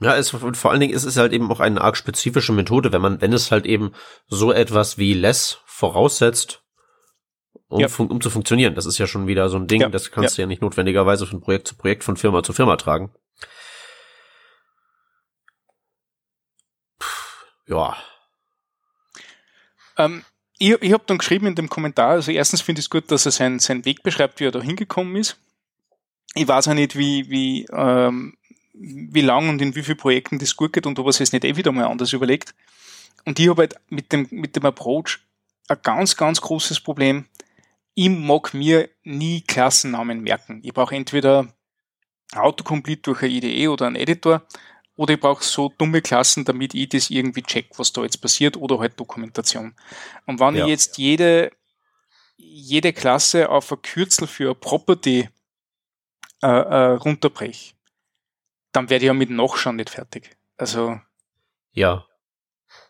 [0.01, 2.91] Ja, es, und vor allen Dingen ist es halt eben auch eine arg spezifische Methode,
[2.91, 3.93] wenn man, wenn es halt eben
[4.27, 6.63] so etwas wie Less voraussetzt,
[7.67, 7.87] um, ja.
[7.97, 8.73] um zu funktionieren.
[8.73, 11.39] Das ist ja schon wieder so ein Ding, das kannst du ja nicht notwendigerweise von
[11.39, 13.13] Projekt zu Projekt, von Firma zu Firma tragen.
[17.67, 17.95] Ja.
[19.97, 20.25] Ähm,
[20.57, 23.27] ich ich habe dann geschrieben in dem Kommentar, also erstens finde ich es gut, dass
[23.27, 25.37] er seinen, seinen Weg beschreibt, wie er da hingekommen ist.
[26.33, 28.35] Ich weiß auch nicht, wie, wie, ähm,
[28.73, 31.43] wie lang und in wie vielen Projekten das gut geht und ob er sich nicht
[31.43, 32.55] eh wieder mal anders überlegt.
[33.25, 35.19] Und ich habe halt mit dem, mit dem Approach
[35.67, 37.25] ein ganz, ganz großes Problem.
[37.93, 40.61] Ich mag mir nie Klassennamen merken.
[40.63, 41.53] Ich brauche entweder
[42.33, 44.43] Autocomplete durch eine IDE oder einen Editor
[44.95, 48.57] oder ich brauche so dumme Klassen, damit ich das irgendwie check, was da jetzt passiert,
[48.57, 49.73] oder halt Dokumentation.
[50.25, 50.65] Und wenn ja.
[50.65, 51.51] ich jetzt jede,
[52.37, 55.29] jede Klasse auf ein Kürzel für eine Property
[56.43, 57.73] äh, äh, runterbreche,
[58.71, 60.37] dann werde ich ja mit noch schon nicht fertig.
[60.57, 60.99] Also.
[61.71, 62.05] Ja.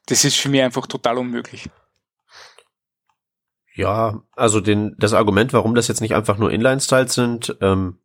[0.08, 1.70] Das ist für mich einfach total unmöglich.
[3.74, 8.02] Ja, also den, das Argument, warum das jetzt nicht einfach nur Inline-Styles sind, ähm,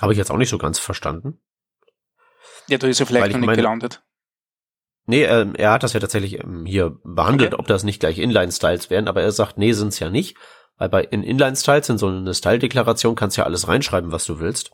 [0.00, 1.40] habe ich jetzt auch nicht so ganz verstanden.
[2.68, 4.02] Ja, du ist ja vielleicht noch nicht meine, gelandet.
[5.06, 7.60] Nee, ähm, er hat das ja tatsächlich ähm, hier behandelt, okay.
[7.60, 10.36] ob das nicht gleich Inline-Styles wären, aber er sagt, nee, sind's ja nicht.
[10.78, 14.40] Weil bei in Inline-Styles in so eine Style-Deklaration kannst du ja alles reinschreiben, was du
[14.40, 14.72] willst.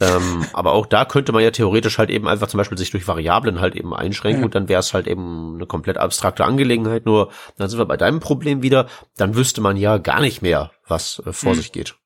[0.00, 3.06] Ähm, aber auch da könnte man ja theoretisch halt eben einfach zum Beispiel sich durch
[3.06, 4.46] Variablen halt eben einschränken ja.
[4.46, 7.04] und dann wäre es halt eben eine komplett abstrakte Angelegenheit.
[7.04, 10.72] Nur dann sind wir bei deinem Problem wieder, dann wüsste man ja gar nicht mehr,
[10.88, 11.56] was äh, vor mhm.
[11.56, 11.96] sich geht.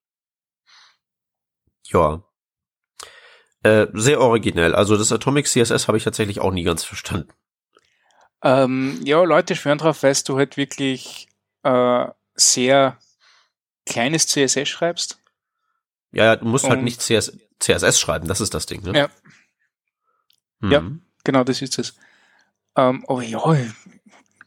[1.84, 2.24] Ja.
[3.62, 4.74] Äh, sehr originell.
[4.74, 7.32] Also das Atomic CSS habe ich tatsächlich auch nie ganz verstanden.
[8.42, 11.28] Ähm, ja, Leute schwören drauf, weil du halt wirklich
[11.62, 12.98] äh, sehr
[13.86, 15.23] kleines CSS schreibst.
[16.14, 18.98] Ja, ja du musst halt nicht CS, CSS schreiben, das ist das Ding, ne?
[18.98, 19.08] Ja.
[20.60, 20.70] Mhm.
[20.70, 20.82] Ja,
[21.24, 21.94] genau, das ist es.
[22.76, 23.40] Ähm, aber ja,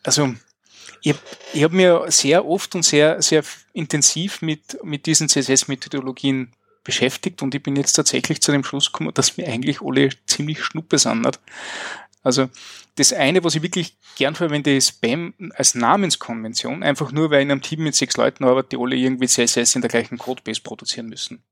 [0.03, 0.34] also
[1.01, 1.19] ich habe
[1.53, 6.53] ich hab mir sehr oft und sehr, sehr intensiv mit, mit diesen CSS-Methodologien
[6.84, 10.63] beschäftigt und ich bin jetzt tatsächlich zu dem Schluss gekommen, dass mir eigentlich alle ziemlich
[10.63, 11.39] schnuppe sind.
[12.23, 12.49] Also
[12.95, 17.45] das eine, was ich wirklich gern verwende, ist Spam als Namenskonvention, einfach nur, weil ich
[17.45, 20.62] in einem Team mit sechs Leuten arbeite, die alle irgendwie CSS in der gleichen Codebase
[20.62, 21.43] produzieren müssen.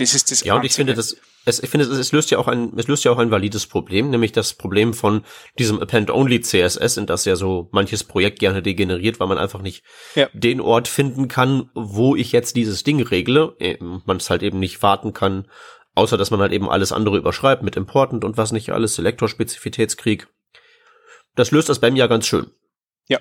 [0.00, 0.42] Das ist das.
[0.44, 2.88] Ja, und ich finde, das, es, ich finde, es, es löst ja auch ein, es
[2.88, 5.24] löst ja auch ein valides Problem, nämlich das Problem von
[5.58, 9.84] diesem Append-Only CSS, in das ja so manches Projekt gerne degeneriert, weil man einfach nicht
[10.14, 10.28] ja.
[10.32, 13.56] den Ort finden kann, wo ich jetzt dieses Ding regle.
[13.80, 15.48] Man es halt eben nicht warten kann,
[15.94, 20.28] außer dass man halt eben alles andere überschreibt mit Important und was nicht alles, Selektorspezifitätskrieg.
[21.34, 22.50] Das löst das beim ja ganz schön.
[23.08, 23.18] Ja.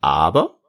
[0.00, 0.61] Aber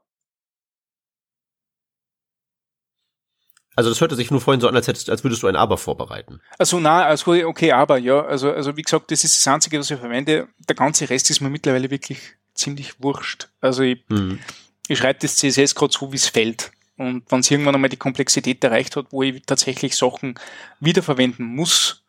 [3.76, 5.78] Also das hörte sich nur vorhin so an, als hättest, als würdest du ein Aber
[5.78, 6.42] vorbereiten.
[6.58, 9.90] Also na, also okay, aber ja, also also wie gesagt, das ist das einzige, was
[9.90, 10.48] ich verwende.
[10.68, 12.20] Der ganze Rest ist mir mittlerweile wirklich
[12.54, 13.48] ziemlich wurscht.
[13.62, 14.40] Also ich, mhm.
[14.88, 16.72] ich schreibe das CSS gerade so, wie es fällt.
[16.98, 20.36] Und wenn es irgendwann einmal die Komplexität erreicht hat, wo ich tatsächlich Sachen
[20.80, 22.04] wiederverwenden muss,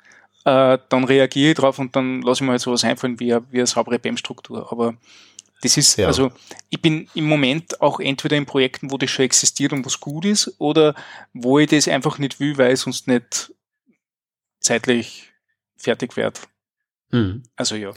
[0.45, 3.59] äh, dann reagiere ich drauf und dann lasse ich mir halt sowas einfallen wie, wie
[3.59, 4.71] eine saubere BEM-Struktur.
[4.71, 4.95] Aber
[5.65, 6.07] das ist, ja.
[6.07, 6.31] also
[6.69, 10.27] ich bin im Moment auch entweder in Projekten, wo das schon existiert und was gut
[10.27, 10.95] ist, oder
[11.33, 13.53] wo ich das einfach nicht will, weil ich sonst nicht
[14.61, 15.33] zeitlich
[15.75, 16.41] fertig werde.
[17.11, 17.45] Mhm.
[17.57, 17.93] Also ja.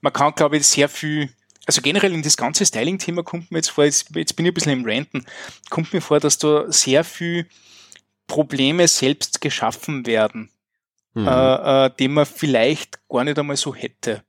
[0.00, 1.30] Man kann, glaube ich, sehr viel,
[1.64, 4.54] also generell in das ganze Styling-Thema kommt mir jetzt vor, jetzt, jetzt bin ich ein
[4.54, 5.24] bisschen im Ranten,
[5.70, 7.46] kommt mir vor, dass da sehr viel
[8.26, 10.50] Probleme selbst geschaffen werden,
[11.14, 11.28] mhm.
[11.28, 14.24] äh, äh, die man vielleicht gar nicht einmal so hätte.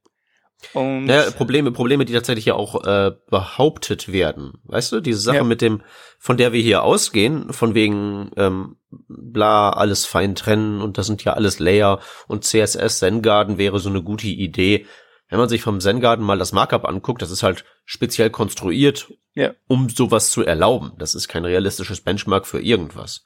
[0.74, 4.54] Und ja, Probleme, Probleme, die tatsächlich ja auch äh, behauptet werden.
[4.64, 5.44] Weißt du, diese Sache ja.
[5.44, 5.82] mit dem,
[6.20, 11.24] von der wir hier ausgehen, von wegen ähm, bla, alles fein trennen und das sind
[11.24, 14.86] ja alles Layer und CSS Zen-Garden wäre so eine gute Idee.
[15.30, 19.54] Wenn man sich vom Zen-Garden mal das Markup anguckt, das ist halt speziell konstruiert, ja.
[19.68, 20.94] um sowas zu erlauben.
[21.00, 23.24] Das ist kein realistisches Benchmark für irgendwas.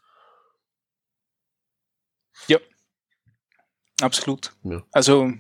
[2.47, 2.59] Ja.
[4.01, 4.53] Absolut.
[4.63, 4.83] Ja.
[4.91, 5.33] Also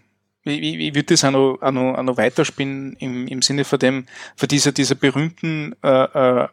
[0.47, 3.63] ich, ich, ich würde das auch noch, auch noch, auch noch weiterspinnen im, im Sinne
[3.63, 4.05] von dem,
[4.35, 6.47] von dieser, dieser berühmten äh, äh,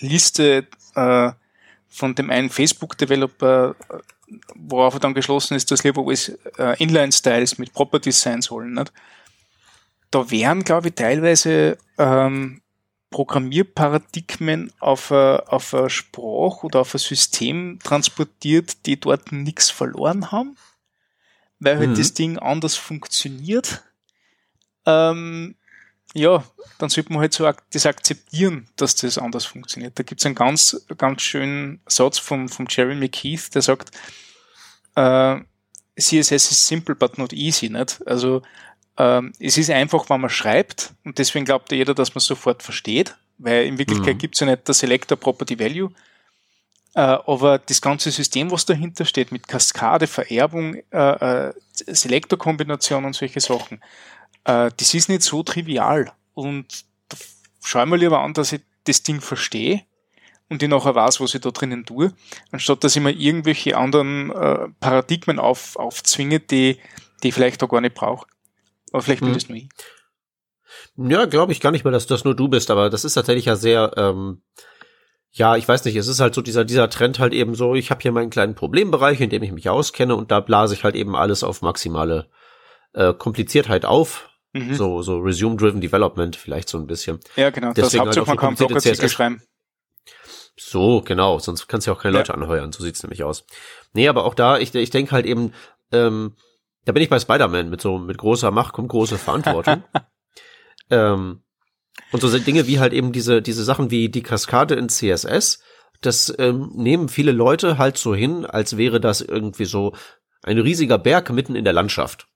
[0.00, 1.30] Liste äh,
[1.88, 3.74] von dem einen Facebook-Developer,
[4.54, 8.74] worauf er dann geschlossen ist, dass alles äh, Inline-Styles mit Properties sein sollen.
[8.74, 8.92] Nicht?
[10.10, 12.60] Da wären, glaube ich, teilweise ähm,
[13.10, 20.30] Programmierparadigmen auf eine, auf eine Sprache oder auf ein System transportiert, die dort nichts verloren
[20.30, 20.56] haben
[21.60, 21.94] weil halt mhm.
[21.96, 23.82] das Ding anders funktioniert,
[24.86, 25.56] ähm,
[26.14, 26.42] ja,
[26.78, 29.98] dann sollte man halt so das akzeptieren, dass das anders funktioniert.
[29.98, 33.90] Da gibt es einen ganz, ganz schönen Satz vom, vom Jerry McKeith, der sagt,
[34.94, 35.40] äh,
[35.98, 38.00] CSS ist simple but not easy, nicht?
[38.06, 38.42] Also
[38.96, 43.16] ähm, es ist einfach, wenn man schreibt und deswegen glaubt jeder, dass man sofort versteht,
[43.38, 44.18] weil in Wirklichkeit mhm.
[44.18, 45.90] gibt es ja nicht der Selector Property Value,
[47.00, 53.38] aber das ganze System, was dahinter steht, mit Kaskade, Vererbung, äh, äh, Selektorkombination und solche
[53.38, 53.80] Sachen,
[54.44, 56.10] äh, das ist nicht so trivial.
[56.34, 56.84] Und
[57.62, 59.82] schau mal lieber an, dass ich das Ding verstehe
[60.48, 62.12] und ich nachher weiß, was ich da drinnen tue,
[62.50, 66.78] anstatt dass ich mir irgendwelche anderen äh, Paradigmen auf, aufzwinge, die,
[67.22, 68.26] die ich vielleicht auch gar nicht brauche.
[68.92, 69.34] Aber vielleicht bin hm.
[69.34, 69.68] das nur ich.
[70.96, 73.44] Ja, glaube ich gar nicht mehr, dass das nur du bist, aber das ist tatsächlich
[73.44, 74.42] ja sehr ähm,
[75.32, 77.90] ja, ich weiß nicht, es ist halt so dieser, dieser Trend halt eben so, ich
[77.90, 80.96] habe hier meinen kleinen Problembereich, in dem ich mich auskenne und da blase ich halt
[80.96, 82.28] eben alles auf maximale
[82.94, 84.30] äh, Kompliziertheit auf.
[84.52, 84.74] Mhm.
[84.74, 87.20] So, so Resume-Driven Development vielleicht so ein bisschen.
[87.36, 87.72] Ja, genau.
[87.74, 89.42] Deswegen das Hauptsache, halt man kann CSS schreiben.
[90.56, 92.34] So, genau, sonst kannst du ja auch keine Leute ja.
[92.34, 93.44] anheuern, so sieht's nämlich aus.
[93.92, 95.52] Nee, aber auch da, ich, ich denke halt eben,
[95.92, 96.34] ähm,
[96.84, 99.84] da bin ich bei Spider-Man mit so, mit großer Macht kommt große Verantwortung.
[100.90, 101.42] ähm,
[102.12, 105.60] und so Dinge wie halt eben diese, diese Sachen wie die Kaskade in CSS,
[106.00, 109.94] das ähm, nehmen viele Leute halt so hin, als wäre das irgendwie so
[110.42, 112.28] ein riesiger Berg mitten in der Landschaft.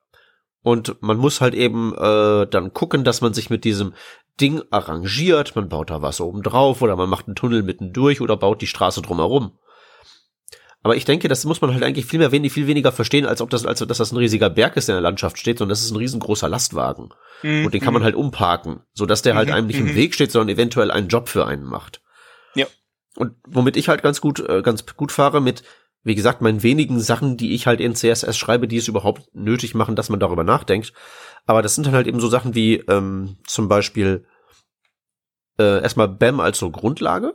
[0.62, 3.94] Und man muss halt eben äh, dann gucken, dass man sich mit diesem
[4.40, 5.56] Ding arrangiert.
[5.56, 8.62] Man baut da was oben drauf oder man macht einen Tunnel mitten durch oder baut
[8.62, 9.58] die Straße drumherum.
[10.82, 13.40] Aber ich denke, das muss man halt eigentlich viel mehr wenig, viel weniger verstehen, als
[13.40, 15.70] ob das, als dass das ein riesiger Berg ist, der in der Landschaft steht, sondern
[15.70, 17.10] das ist ein riesengroßer Lastwagen.
[17.42, 17.66] Mhm.
[17.66, 19.54] Und den kann man halt umparken, so dass der halt mhm.
[19.54, 19.94] einem nicht im mhm.
[19.94, 22.02] Weg steht, sondern eventuell einen Job für einen macht.
[22.54, 22.66] Ja.
[23.16, 25.62] Und womit ich halt ganz gut, äh, ganz gut fahre mit,
[26.02, 29.74] wie gesagt, meinen wenigen Sachen, die ich halt in CSS schreibe, die es überhaupt nötig
[29.76, 30.92] machen, dass man darüber nachdenkt.
[31.46, 34.26] Aber das sind dann halt eben so Sachen wie ähm, zum Beispiel
[35.58, 37.34] äh, erstmal BAM als so Grundlage.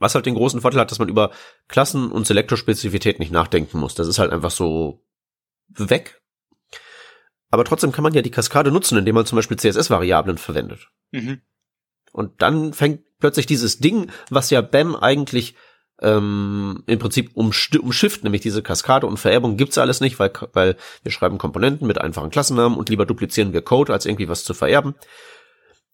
[0.00, 1.30] Was halt den großen Vorteil hat, dass man über
[1.68, 3.94] Klassen und Selektorspezifität nicht nachdenken muss.
[3.94, 5.04] Das ist halt einfach so
[5.68, 6.20] weg.
[7.50, 10.88] Aber trotzdem kann man ja die Kaskade nutzen, indem man zum Beispiel CSS-Variablen verwendet.
[11.12, 11.42] Mhm.
[12.12, 15.54] Und dann fängt plötzlich dieses Ding, was ja BAM eigentlich
[16.00, 21.12] ähm, im Prinzip umschifft, nämlich diese Kaskade und Vererbung gibt's alles nicht, weil, weil wir
[21.12, 24.94] schreiben Komponenten mit einfachen Klassennamen und lieber duplizieren wir Code, als irgendwie was zu vererben.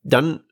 [0.02, 0.44] Dann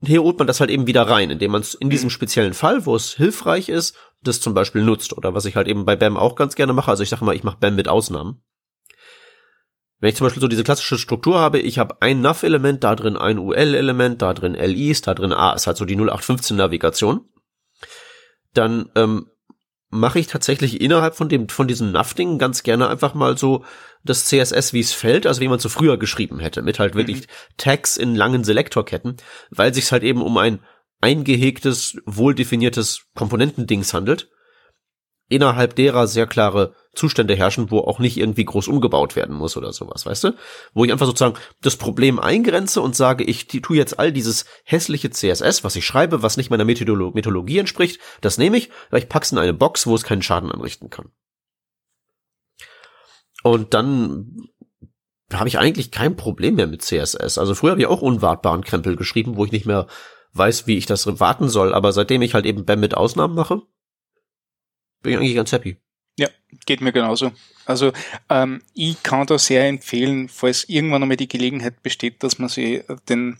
[0.00, 2.12] hier holt man das halt eben wieder rein, indem man es in diesem mhm.
[2.12, 5.16] speziellen Fall, wo es hilfreich ist, das zum Beispiel nutzt.
[5.16, 6.90] Oder was ich halt eben bei BAM auch ganz gerne mache.
[6.90, 8.42] Also ich sage mal, ich mache BAM mit Ausnahmen.
[10.00, 13.16] Wenn ich zum Beispiel so diese klassische Struktur habe, ich habe ein NAV-Element, da drin
[13.16, 17.28] ein UL-Element, da drin LIs, da drin A, ist halt so die 0815-Navigation,
[18.54, 19.26] dann ähm,
[19.90, 23.64] mache ich tatsächlich innerhalb von dem von diesem Nafting ganz gerne einfach mal so
[24.04, 27.22] das CSS, wie es fällt, also wie man so früher geschrieben hätte, mit halt wirklich
[27.22, 27.32] mhm.
[27.56, 29.16] Tags in langen Selektorketten,
[29.50, 30.60] weil sich halt eben um ein
[31.00, 34.30] eingehegtes, wohldefiniertes Komponentendings handelt,
[35.28, 39.72] innerhalb derer sehr klare Zustände herrschen, wo auch nicht irgendwie groß umgebaut werden muss oder
[39.72, 40.36] sowas, weißt du?
[40.74, 45.10] Wo ich einfach sozusagen das Problem eingrenze und sage, ich tue jetzt all dieses hässliche
[45.10, 49.08] CSS, was ich schreibe, was nicht meiner Methodolo Methodologie entspricht, das nehme ich, weil ich
[49.08, 51.10] pack's in eine Box, wo es keinen Schaden anrichten kann.
[53.42, 54.48] Und dann
[55.32, 57.38] habe ich eigentlich kein Problem mehr mit CSS.
[57.38, 59.86] Also früher habe ich auch unwartbaren Krempel geschrieben, wo ich nicht mehr
[60.32, 63.62] weiß, wie ich das warten soll, aber seitdem ich halt eben BAM mit Ausnahmen mache,
[65.02, 65.80] bin ich eigentlich ganz happy.
[66.18, 66.28] Ja,
[66.66, 67.30] geht mir genauso.
[67.64, 67.92] Also
[68.28, 72.82] ähm, ich kann da sehr empfehlen, falls irgendwann einmal die Gelegenheit besteht, dass man sich
[73.08, 73.38] den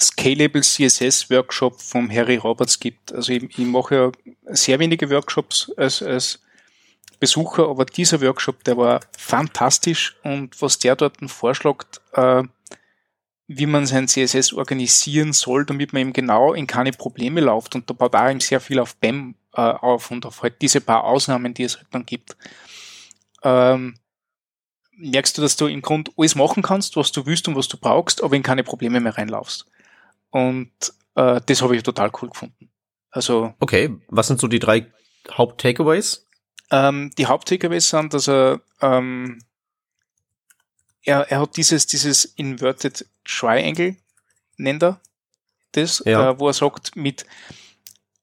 [0.00, 3.12] Scalable CSS Workshop vom Harry Roberts gibt.
[3.12, 4.12] Also ich, ich mache ja
[4.54, 6.40] sehr wenige Workshops als, als
[7.18, 12.44] Besucher, aber dieser Workshop, der war fantastisch und was der dort vorschlägt, äh,
[13.48, 17.74] wie man sein CSS organisieren soll, damit man eben genau in keine Probleme läuft.
[17.74, 20.80] Und da baut auch eben sehr viel auf BAM äh, auf und auf halt diese
[20.80, 22.36] paar Ausnahmen, die es halt dann gibt.
[23.42, 23.98] Ähm,
[24.96, 27.76] merkst du, dass du im Grunde alles machen kannst, was du willst und was du
[27.76, 29.66] brauchst, aber in keine Probleme mehr reinlaufst.
[30.30, 30.70] Und
[31.14, 32.70] äh, das habe ich total cool gefunden.
[33.10, 34.86] Also okay, was sind so die drei
[35.30, 36.26] Haupt-Takeaways?
[36.70, 39.38] Ähm, die Haupt-Takeaways sind, dass er ähm,
[41.02, 43.96] er, er hat dieses dieses Inverted Triangle
[44.56, 45.00] nennt er
[45.72, 46.30] das, ja.
[46.30, 47.26] äh, wo er sagt mit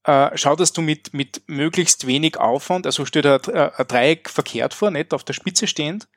[0.04, 4.74] äh, schau, dass du mit, mit möglichst wenig Aufwand, also steht ein, ein Dreieck verkehrt
[4.74, 6.08] vor, nicht auf der Spitze stehend,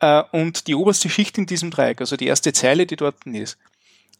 [0.00, 3.58] äh, und die oberste Schicht in diesem Dreieck, also die erste Zeile, die dort ist,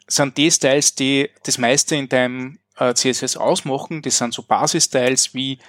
[0.07, 4.01] sind die Styles, die das meiste in deinem äh, CSS ausmachen.
[4.01, 5.59] Das sind so Basis-Styles wie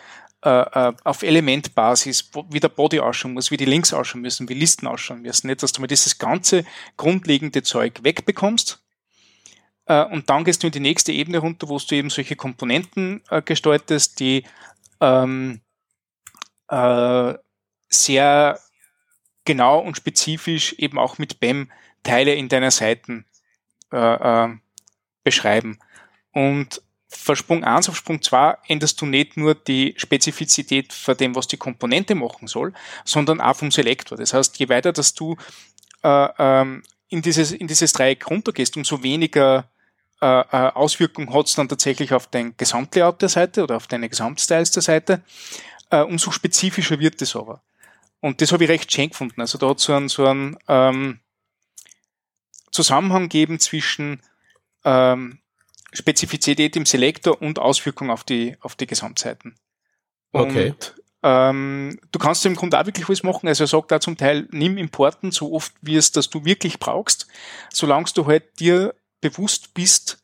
[0.45, 4.55] äh, äh, auf Elementbasis, wie der Body ausschauen muss, wie die Links ausschauen müssen, wie
[4.55, 5.49] Listen ausschauen müssen.
[5.49, 6.65] Nicht, dass du mal dieses ganze
[6.97, 8.81] grundlegende Zeug wegbekommst.
[9.88, 13.22] Äh, und dann gehst du in die nächste Ebene runter, wo du eben solche Komponenten
[13.31, 14.44] äh, gestaltest, die
[15.01, 15.61] ähm,
[16.68, 17.35] äh,
[17.88, 18.61] sehr
[19.44, 21.70] genau und spezifisch eben auch mit BEM
[22.03, 23.24] Teile in deiner Seiten
[23.92, 23.96] äh,
[24.44, 24.57] äh,
[25.24, 25.79] beschreiben.
[26.33, 31.35] Und von Sprung 1 auf Sprung 2 änderst du nicht nur die Spezifizität von dem,
[31.35, 32.74] was die Komponente machen soll,
[33.07, 34.18] sondern auch vom Selektor.
[34.18, 35.37] Das heißt, je weiter, dass du
[36.03, 39.70] äh, ähm, in, dieses, in dieses Dreieck runtergehst, umso weniger
[40.21, 44.09] äh, äh Auswirkungen hat es dann tatsächlich auf dein Gesamtlayout der Seite oder auf deine
[44.09, 45.23] Gesamtstyles der Seite,
[45.91, 47.63] äh, umso spezifischer wird es aber.
[48.21, 49.41] Und das habe ich recht schön gefunden.
[49.41, 51.21] Also da hat so einen, so einen ähm,
[52.73, 54.21] Zusammenhang gegeben zwischen
[54.85, 55.39] ähm,
[55.93, 59.55] Spezifizität im Selektor und Auswirkung auf die, auf die Gesamtseiten.
[60.33, 60.75] Und okay.
[61.23, 63.49] ähm, du kannst im Grunde auch wirklich was machen.
[63.49, 66.79] Also er sagt da zum Teil, nimm Importen so oft, wie es das du wirklich
[66.79, 67.27] brauchst,
[67.73, 70.19] solange du halt dir bewusst bist,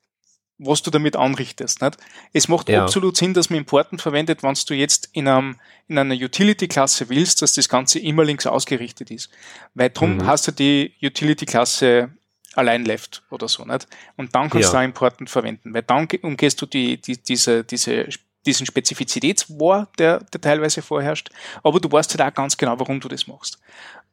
[0.58, 1.82] was du damit anrichtest.
[1.82, 1.96] Nicht?
[2.32, 2.82] Es macht ja.
[2.82, 5.56] absolut Sinn, dass man Importen verwendet, wenn du jetzt in, einem,
[5.88, 9.30] in einer Utility-Klasse willst, dass das Ganze immer links ausgerichtet ist.
[9.74, 10.26] Weil drum mhm.
[10.26, 12.10] hast du die Utility-Klasse
[12.54, 13.64] allein left oder so.
[13.64, 13.88] Nicht?
[14.16, 14.72] Und dann kannst ja.
[14.72, 18.08] du auch Importen verwenden, weil dann umgehst du die, die, diese, diese,
[18.46, 21.30] diesen Spezifizitätswar, der, der teilweise vorherrscht,
[21.62, 23.58] aber du weißt halt auch ganz genau, warum du das machst.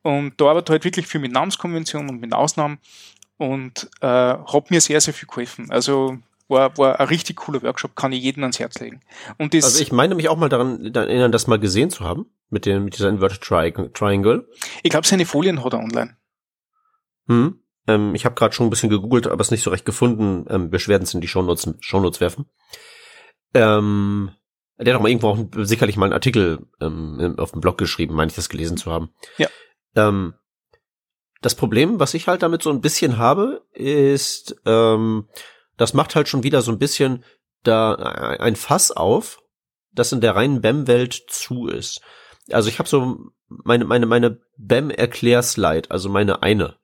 [0.01, 2.79] Und da arbeitet halt wirklich viel mit Namenskonventionen und mit Ausnahmen
[3.41, 5.71] und äh, hat mir sehr, sehr viel geholfen.
[5.71, 9.01] Also war, war ein richtig cooler Workshop, kann ich jedem ans Herz legen.
[9.39, 12.27] Und das, also ich meine mich auch mal daran erinnern, das mal gesehen zu haben,
[12.51, 14.47] mit dem, mit dieser Inverted Triangle.
[14.83, 16.15] Ich glaube, seine Folien hat er online.
[17.27, 17.63] Hm.
[17.87, 20.45] Ähm, ich habe gerade schon ein bisschen gegoogelt, aber es nicht so recht gefunden.
[20.49, 22.45] Ähm, Beschwerden sind die Shownotes, Shownotes werfen.
[23.55, 24.29] Ähm,
[24.77, 28.13] der hat auch mal irgendwo auch sicherlich mal einen Artikel ähm, auf dem Blog geschrieben,
[28.13, 29.09] meine ich das gelesen zu haben.
[29.39, 29.47] Ja.
[29.95, 30.35] Ähm,
[31.41, 35.27] das Problem, was ich halt damit so ein bisschen habe, ist, ähm,
[35.77, 37.23] das macht halt schon wieder so ein bisschen
[37.63, 39.41] da ein Fass auf,
[39.91, 42.01] das in der reinen BEM-Welt zu ist.
[42.51, 46.77] Also ich habe so meine meine meine BEM-Erklärslide, also meine eine.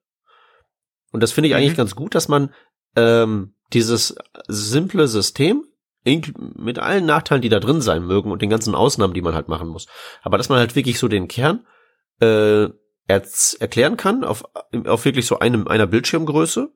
[1.12, 1.60] Und das finde ich mhm.
[1.60, 2.54] eigentlich ganz gut, dass man
[2.96, 4.15] ähm, dieses
[4.48, 5.63] simple System
[6.04, 9.50] mit allen Nachteilen, die da drin sein mögen und den ganzen Ausnahmen, die man halt
[9.50, 9.88] machen muss,
[10.22, 11.65] aber dass man halt wirklich so den Kern
[12.22, 12.70] äh,
[13.08, 14.43] erklären kann auf,
[14.86, 16.70] auf wirklich so einem einer Bildschirmgröße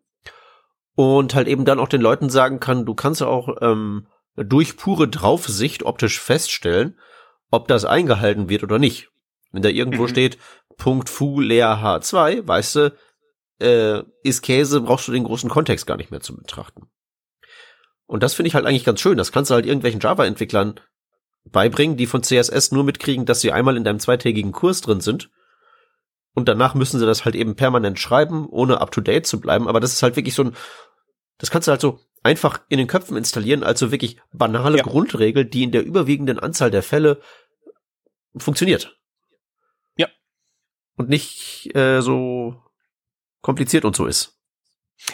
[0.96, 5.08] und halt eben dann auch den Leuten sagen kann, du kannst auch ähm, durch pure
[5.08, 6.98] Draufsicht optisch feststellen,
[7.50, 9.10] ob das eingehalten wird oder nicht.
[9.52, 10.08] Wenn da irgendwo mhm.
[10.08, 10.38] steht,
[10.78, 12.96] Punkt Fu leer H2, weißt du,
[13.60, 16.90] äh, ist Käse, brauchst du den großen Kontext gar nicht mehr zu betrachten.
[18.06, 19.18] Und das finde ich halt eigentlich ganz schön.
[19.18, 20.80] Das kannst du halt irgendwelchen Java-Entwicklern
[21.46, 25.30] beibringen, die von CSS nur mitkriegen, dass sie einmal in deinem zweitägigen Kurs drin sind
[26.34, 29.68] und danach müssen sie das halt eben permanent schreiben, ohne up to date zu bleiben.
[29.68, 30.56] Aber das ist halt wirklich so ein,
[31.38, 34.84] das kannst du halt so einfach in den Köpfen installieren, also wirklich banale ja.
[34.84, 37.22] Grundregel, die in der überwiegenden Anzahl der Fälle
[38.38, 38.98] funktioniert.
[39.98, 40.08] Ja.
[40.96, 42.62] Und nicht äh, so
[43.42, 44.38] kompliziert und so ist.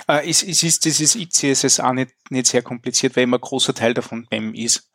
[0.07, 3.73] Äh, es, es ist dieses ICSS auch nicht, nicht sehr kompliziert, weil immer ein großer
[3.73, 4.91] Teil davon BEM ist.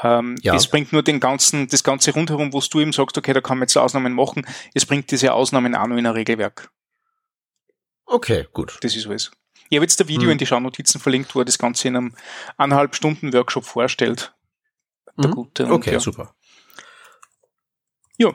[0.00, 0.54] Ähm, ja.
[0.54, 3.58] Es bringt nur den ganzen, das ganze rundherum, wo du eben sagst, okay, da kann
[3.58, 4.46] man jetzt Ausnahmen machen.
[4.74, 6.70] Es bringt diese Ausnahmen auch noch in ein Regelwerk.
[8.04, 8.78] Okay, gut.
[8.82, 9.30] Das ist alles.
[9.68, 10.32] Ich habe jetzt ein Video hm.
[10.32, 12.14] in die Schaunotizen verlinkt, wo er das Ganze in einem
[12.56, 14.34] eineinhalb Stunden Workshop vorstellt.
[15.18, 15.34] Der mhm.
[15.34, 15.70] gute.
[15.70, 16.00] okay, ja.
[16.00, 16.34] super.
[18.18, 18.32] Ja.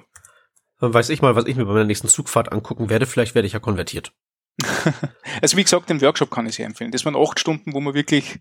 [0.80, 3.05] Dann weiß ich mal, was ich mir bei meiner nächsten Zugfahrt angucken werde.
[3.05, 4.14] Vielleicht werde ich ja konvertiert.
[5.41, 6.91] also wie gesagt, den Workshop kann ich sehr empfehlen.
[6.91, 8.39] Das waren acht Stunden, wo wir wirklich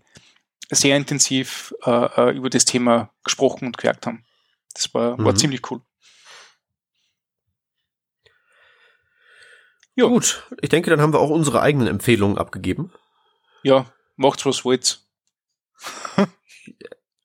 [0.68, 4.24] sehr intensiv äh, äh, über das Thema gesprochen und gewerkt haben.
[4.74, 5.36] Das war, war mhm.
[5.36, 5.80] ziemlich cool.
[9.94, 10.08] Jo.
[10.08, 12.92] Gut, ich denke, dann haben wir auch unsere eigenen Empfehlungen abgegeben.
[13.62, 15.00] Ja, macht's was wollt.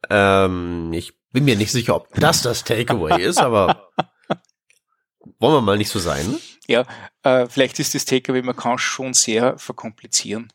[0.09, 3.91] ähm, ich bin mir nicht sicher, ob das das Takeaway ist, aber
[5.39, 6.37] wollen wir mal nicht so sein.
[6.67, 6.85] Ja,
[7.23, 10.51] äh, vielleicht ist das Takeaway, man kann schon sehr verkomplizieren.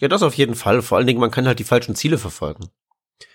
[0.00, 0.82] Ja, das auf jeden Fall.
[0.82, 2.70] Vor allen Dingen, man kann halt die falschen Ziele verfolgen.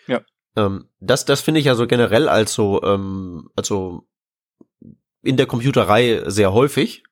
[0.08, 0.22] Ja.
[0.56, 4.08] Ähm, das, das finde ich ja so generell als so, ähm, also
[5.22, 7.04] in der Computerei sehr häufig,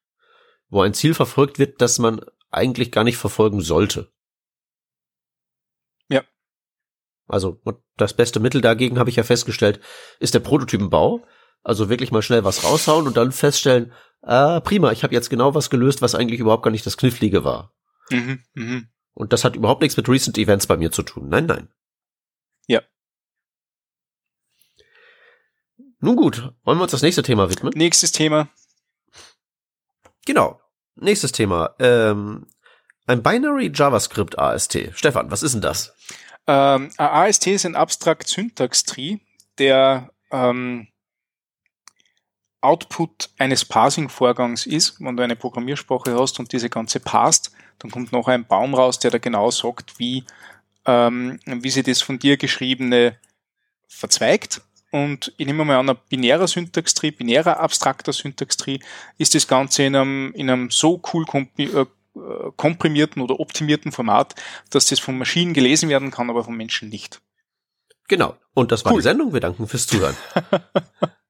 [0.69, 4.11] wo ein Ziel verfolgt wird, das man eigentlich gar nicht verfolgen sollte.
[6.09, 6.23] Ja.
[7.27, 7.61] Also
[7.95, 9.79] das beste Mittel dagegen habe ich ja festgestellt,
[10.19, 11.25] ist der Prototypenbau.
[11.65, 15.55] Also wirklich mal schnell was raushauen und dann feststellen, ah, prima, ich habe jetzt genau
[15.55, 17.73] was gelöst, was eigentlich überhaupt gar nicht das Knifflige war.
[18.09, 18.81] Mhm, mh.
[19.13, 21.29] Und das hat überhaupt nichts mit Recent Events bei mir zu tun.
[21.29, 21.69] Nein, nein.
[22.67, 22.81] Ja.
[25.99, 27.73] Nun gut, wollen wir uns das nächste Thema widmen?
[27.75, 28.49] Nächstes Thema.
[30.25, 30.59] Genau.
[30.95, 31.75] Nächstes Thema.
[31.79, 32.47] Ähm,
[33.05, 34.77] ein Binary JavaScript AST.
[34.93, 35.93] Stefan, was ist denn das?
[36.47, 39.17] Ähm, AST ist ein Abstract Syntax Tree,
[39.57, 40.87] der ähm,
[42.63, 48.11] Output eines Parsing-Vorgangs ist, wenn du eine Programmiersprache hast und diese ganze passt, dann kommt
[48.11, 50.23] noch ein Baum raus, der da genau sagt, wie,
[50.85, 53.17] ähm, wie sie das von dir geschriebene
[53.87, 54.61] verzweigt.
[54.91, 58.79] Und ich nehme mal an, ein binärer Syntax-Tree, binärer abstrakter Syntax-Tree
[59.17, 61.25] ist das Ganze in einem, in einem so cool
[61.57, 61.85] äh,
[62.55, 64.35] komprimierten oder optimierten Format,
[64.69, 67.21] dass das von Maschinen gelesen werden kann, aber von Menschen nicht.
[68.07, 68.37] Genau.
[68.53, 68.99] Und das war cool.
[68.99, 69.33] die Sendung.
[69.33, 70.15] Wir danken fürs Zuhören.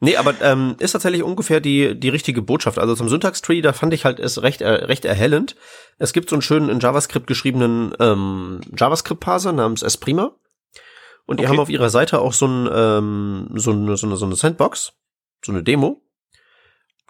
[0.00, 2.78] Nee, aber ähm, ist tatsächlich ungefähr die, die richtige Botschaft.
[2.78, 5.56] Also zum Syntax-Tree, da fand ich halt es recht, äh, recht erhellend.
[5.98, 10.34] Es gibt so einen schönen in JavaScript geschriebenen ähm, JavaScript-Parser namens Esprima.
[11.26, 11.52] Und die okay.
[11.52, 14.92] haben auf ihrer Seite auch so, ein, ähm, so, eine, so, eine, so eine Sandbox,
[15.42, 16.02] so eine Demo.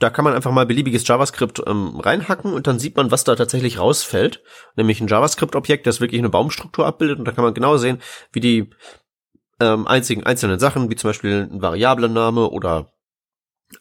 [0.01, 3.37] Da kann man einfach mal beliebiges JavaScript ähm, reinhacken und dann sieht man, was da
[3.37, 4.43] tatsächlich rausfällt.
[4.77, 8.01] Nämlich ein JavaScript-Objekt, das wirklich eine Baumstruktur abbildet und da kann man genau sehen,
[8.33, 8.71] wie die
[9.61, 12.93] ähm, einzigen einzelnen Sachen, wie zum Beispiel ein Variablenname oder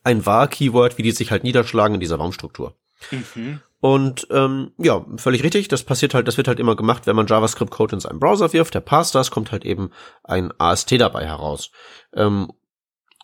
[0.03, 2.75] ein var-Keyword, wie die sich halt niederschlagen in dieser Baumstruktur.
[3.11, 3.59] Mhm.
[3.79, 5.67] Und ähm, ja, völlig richtig.
[5.67, 8.75] Das passiert halt, das wird halt immer gemacht, wenn man JavaScript-Code in seinen Browser wirft,
[8.75, 9.91] der passt das, kommt halt eben
[10.23, 11.69] ein AST dabei heraus.
[12.15, 12.53] Ähm,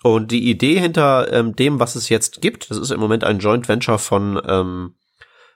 [0.03, 3.39] und die Idee hinter ähm, dem, was es jetzt gibt, das ist im Moment ein
[3.39, 4.95] Joint Venture von ähm,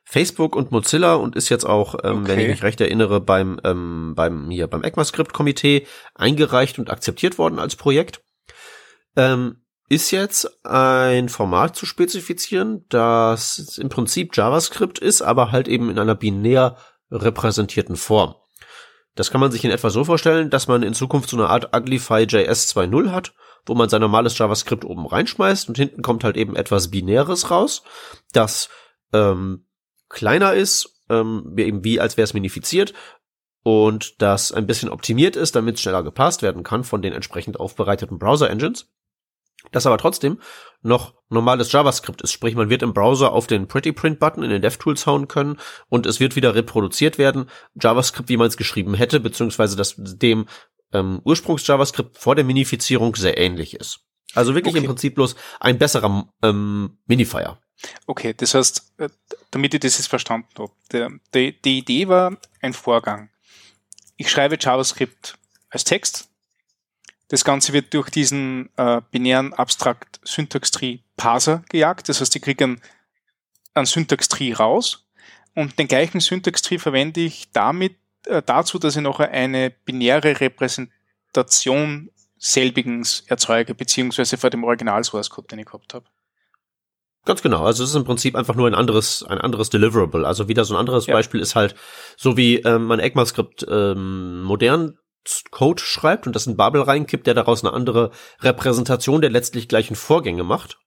[0.04, 2.28] Facebook und Mozilla und ist jetzt auch, ähm, okay.
[2.28, 7.60] wenn ich mich recht erinnere, beim ähm, beim hier beim ECMAScript-Komitee eingereicht und akzeptiert worden
[7.60, 8.22] als Projekt.
[9.16, 15.90] Ähm, ist jetzt ein Format zu spezifizieren, das im Prinzip JavaScript ist, aber halt eben
[15.90, 16.78] in einer binär
[17.12, 18.36] repräsentierten Form.
[19.16, 21.76] Das kann man sich in etwa so vorstellen, dass man in Zukunft so eine Art
[21.76, 23.34] Uglify JS 2.0 hat,
[23.66, 27.84] wo man sein normales JavaScript oben reinschmeißt und hinten kommt halt eben etwas Binäres raus,
[28.32, 28.70] das
[29.14, 29.66] ähm,
[30.14, 32.94] kleiner ist, ähm, eben wie als wäre es minifiziert
[33.64, 37.60] und das ein bisschen optimiert ist, damit es schneller gepasst werden kann von den entsprechend
[37.60, 38.90] aufbereiteten Browser-Engines.
[39.72, 40.40] Das aber trotzdem
[40.82, 44.50] noch normales JavaScript ist, sprich man wird im Browser auf den Pretty Print Button in
[44.50, 45.58] den DevTools hauen können
[45.88, 47.50] und es wird wieder reproduziert werden,
[47.82, 50.48] JavaScript, wie man es geschrieben hätte, beziehungsweise das dem
[50.92, 54.02] ähm, Ursprungs-JavaScript vor der Minifizierung sehr ähnlich ist.
[54.36, 54.84] Also wirklich okay.
[54.84, 57.58] im Prinzip bloß ein besserer ähm, Minifier.
[58.06, 59.10] Okay, das heißt, äh,
[59.52, 63.30] damit ich das jetzt verstanden habe, die, die, Idee war ein Vorgang.
[64.18, 65.38] Ich schreibe JavaScript
[65.70, 66.30] als Text.
[67.28, 72.10] Das Ganze wird durch diesen äh, binären Abstrakt Syntax Tree Parser gejagt.
[72.10, 72.82] Das heißt, ich kriege einen,
[73.74, 75.08] einen Syntax Tree raus
[75.56, 77.96] und den gleichen Syntax Tree verwende ich damit
[78.26, 85.30] äh, dazu, dass ich noch eine binäre Repräsentation selbigens erzeuge, beziehungsweise vor dem Original Source
[85.30, 86.06] Code, den ich gehabt habe.
[87.26, 87.64] Ganz genau.
[87.64, 90.28] Also es ist im Prinzip einfach nur ein anderes, ein anderes Deliverable.
[90.28, 91.14] Also wieder so ein anderes ja.
[91.14, 91.76] Beispiel ist halt
[92.18, 94.98] so wie ähm, man ECMAScript ähm, modern
[95.52, 98.12] Code schreibt und das in Babel reinkippt, der daraus eine andere
[98.42, 100.80] Repräsentation der letztlich gleichen Vorgänge macht.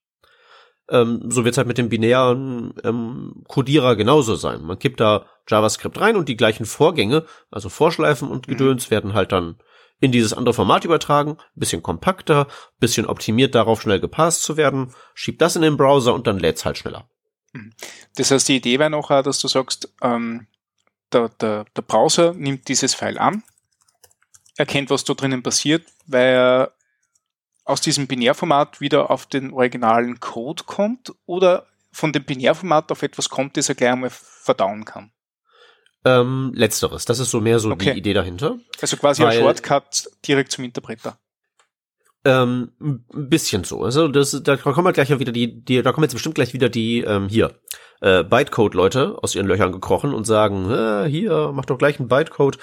[0.91, 4.62] Ähm, so wird es halt mit dem binären ähm, Codierer genauso sein.
[4.62, 8.53] Man kippt da JavaScript rein und die gleichen Vorgänge, also Vorschleifen und mhm.
[8.53, 8.91] Gedöns, mhm.
[8.91, 9.57] werden halt dann
[10.01, 15.40] in dieses andere Format übertragen, bisschen kompakter, bisschen optimiert darauf schnell gepasst zu werden, schiebt
[15.40, 17.09] das in den Browser und dann lädt's halt schneller.
[17.53, 17.72] Mhm.
[18.16, 20.47] Das heißt, die Idee wäre noch, dass du sagst, ähm,
[21.12, 23.42] der, der, der Browser nimmt dieses File an,
[24.57, 26.72] erkennt, was da drinnen passiert, weil er
[27.64, 33.28] aus diesem Binärformat wieder auf den originalen Code kommt oder von dem Binärformat auf etwas
[33.28, 35.11] kommt, das er gleich einmal verdauen kann.
[36.07, 37.04] Ähm, letzteres.
[37.04, 37.92] Das ist so mehr so okay.
[37.92, 38.59] die Idee dahinter.
[38.80, 41.18] Also quasi weil, ein Shortcut direkt zum Interpreter.
[42.24, 43.82] Ähm, ein bisschen so.
[43.82, 46.68] Also das, da kommen wir gleich wieder die, die, da kommen jetzt bestimmt gleich wieder
[46.68, 47.59] die ähm, hier
[48.00, 52.59] äh, Bytecode-Leute aus ihren Löchern gekrochen und sagen, äh, hier mach doch gleich einen Bytecode.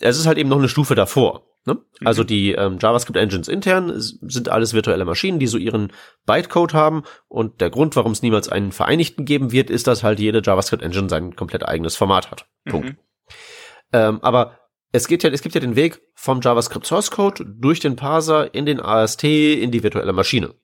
[0.00, 1.47] Es ist halt eben noch eine Stufe davor.
[1.64, 1.74] Ne?
[1.74, 2.06] Mhm.
[2.06, 5.92] Also die ähm, JavaScript-Engines intern sind alles virtuelle Maschinen, die so ihren
[6.26, 7.02] Bytecode haben.
[7.28, 11.08] Und der Grund, warum es niemals einen Vereinigten geben wird, ist, dass halt jede JavaScript-Engine
[11.08, 12.46] sein komplett eigenes Format hat.
[12.64, 12.90] Punkt.
[12.90, 12.96] Mhm.
[13.92, 14.58] Ähm, aber
[14.92, 18.54] es geht ja, es gibt ja den Weg vom JavaScript Source Code durch den Parser
[18.54, 20.54] in den AST in die virtuelle Maschine.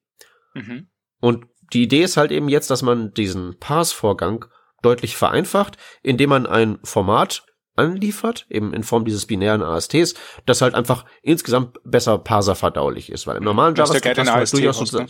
[0.54, 0.88] Mhm.
[1.20, 4.46] Und die Idee ist halt eben jetzt, dass man diesen Parse-Vorgang
[4.82, 7.44] deutlich vereinfacht, indem man ein Format
[7.76, 10.14] anliefert, eben in Form dieses binären ASTs,
[10.46, 14.90] das halt einfach insgesamt besser parserverdaulich ist, weil im normalen JavaScript hast du halt durchaus
[14.90, 15.06] so, ne?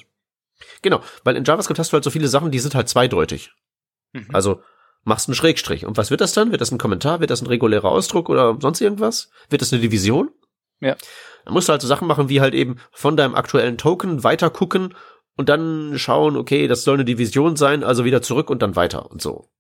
[0.83, 3.53] Genau, weil in JavaScript hast du halt so viele Sachen, die sind halt zweideutig.
[4.13, 4.29] Mhm.
[4.33, 4.63] Also
[5.03, 5.85] machst einen Schrägstrich.
[5.87, 6.51] Und was wird das dann?
[6.51, 7.21] Wird das ein Kommentar?
[7.21, 9.31] Wird das ein regulärer Ausdruck oder sonst irgendwas?
[9.51, 10.31] Wird das eine Division?
[10.81, 10.97] Ja.
[11.45, 14.51] Dann musst du halt so Sachen machen wie halt eben von deinem aktuellen Token weiter
[14.51, 14.95] gucken
[15.37, 19.11] und dann schauen, okay, das soll eine Division sein, also wieder zurück und dann weiter
[19.11, 19.51] und so.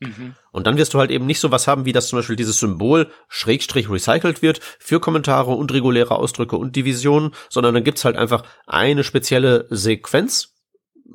[0.00, 0.34] Mhm.
[0.50, 2.58] Und dann wirst du halt eben nicht so was haben, wie das zum Beispiel dieses
[2.58, 8.16] Symbol Schrägstrich recycelt wird für Kommentare und reguläre Ausdrücke und Divisionen, sondern dann gibt's halt
[8.16, 10.54] einfach eine spezielle Sequenz,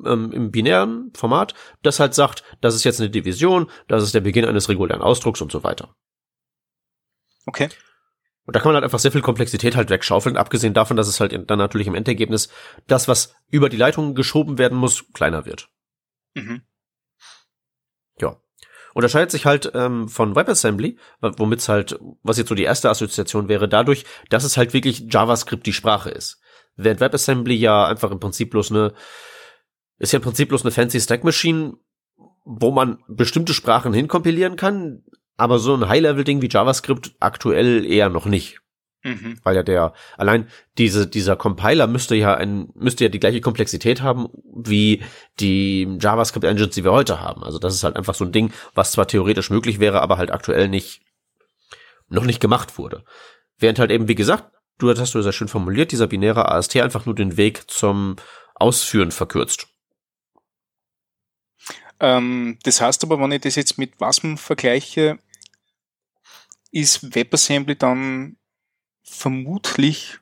[0.04, 4.20] ähm, im binären Format, das halt sagt, das ist jetzt eine Division, das ist der
[4.20, 5.94] Beginn eines regulären Ausdrucks und so weiter.
[7.46, 7.68] Okay.
[8.44, 11.18] Und da kann man halt einfach sehr viel Komplexität halt wegschaufeln, abgesehen davon, dass es
[11.18, 12.48] halt dann natürlich im Endergebnis
[12.86, 15.68] das, was über die Leitung geschoben werden muss, kleiner wird.
[16.34, 16.62] Mhm.
[18.96, 23.46] Unterscheidet sich halt ähm, von WebAssembly, womit es halt, was jetzt so die erste Assoziation
[23.46, 26.40] wäre, dadurch, dass es halt wirklich JavaScript die Sprache ist.
[26.76, 28.94] Während WebAssembly ja einfach im Prinzip bloß eine
[29.98, 31.74] ist ja im Prinzip bloß eine fancy Stack Machine,
[32.46, 35.04] wo man bestimmte Sprachen hinkompilieren kann,
[35.36, 38.60] aber so ein High-Level-Ding wie JavaScript aktuell eher noch nicht.
[39.02, 39.38] Mhm.
[39.44, 44.02] Weil ja der, allein diese, dieser Compiler müsste ja ein, müsste ja die gleiche Komplexität
[44.02, 45.02] haben wie
[45.38, 47.44] die JavaScript-Engines, die wir heute haben.
[47.44, 50.32] Also das ist halt einfach so ein Ding, was zwar theoretisch möglich wäre, aber halt
[50.32, 51.02] aktuell nicht,
[52.08, 53.04] noch nicht gemacht wurde.
[53.58, 57.06] Während halt eben, wie gesagt, du hast du sehr schön formuliert, dieser binäre AST einfach
[57.06, 58.16] nur den Weg zum
[58.54, 59.68] Ausführen verkürzt.
[62.00, 65.18] Ähm, das heißt aber, wenn ich das jetzt mit WASM vergleiche,
[66.72, 68.36] ist WebAssembly dann
[69.08, 70.18] vermutlich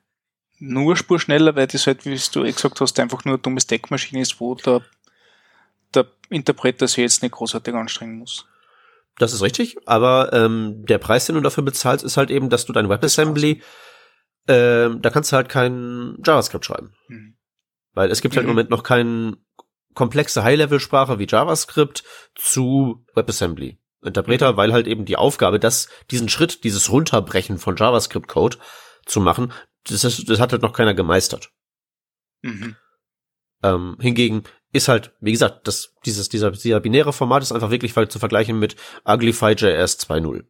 [0.58, 3.60] nur Spur schneller, weil das halt, wie du eh gesagt hast, einfach nur eine dumme
[3.60, 4.82] Stackmaschine ist, wo der,
[5.94, 8.46] der Interpreter sich jetzt nicht großartig anstrengen muss.
[9.18, 12.66] Das ist richtig, aber ähm, der Preis, den du dafür bezahlst, ist halt eben, dass
[12.66, 13.62] du dein WebAssembly,
[14.46, 16.94] äh, da kannst du halt kein JavaScript schreiben.
[17.08, 17.36] Mhm.
[17.92, 18.50] Weil es gibt halt mhm.
[18.50, 19.36] im Moment noch keinen
[19.94, 22.02] komplexe High-Level-Sprache wie JavaScript
[22.34, 23.78] zu WebAssembly.
[24.04, 28.58] Interpreter, weil halt eben die Aufgabe, dass diesen Schritt, dieses Runterbrechen von JavaScript-Code
[29.06, 29.52] zu machen,
[29.84, 31.50] das, ist, das hat halt noch keiner gemeistert.
[32.42, 32.76] Mhm.
[33.62, 37.94] Ähm, hingegen ist halt, wie gesagt, das, dieses, dieser, dieser binäre Format ist einfach wirklich
[37.94, 40.44] zu vergleichen mit Uglify.js 2.0.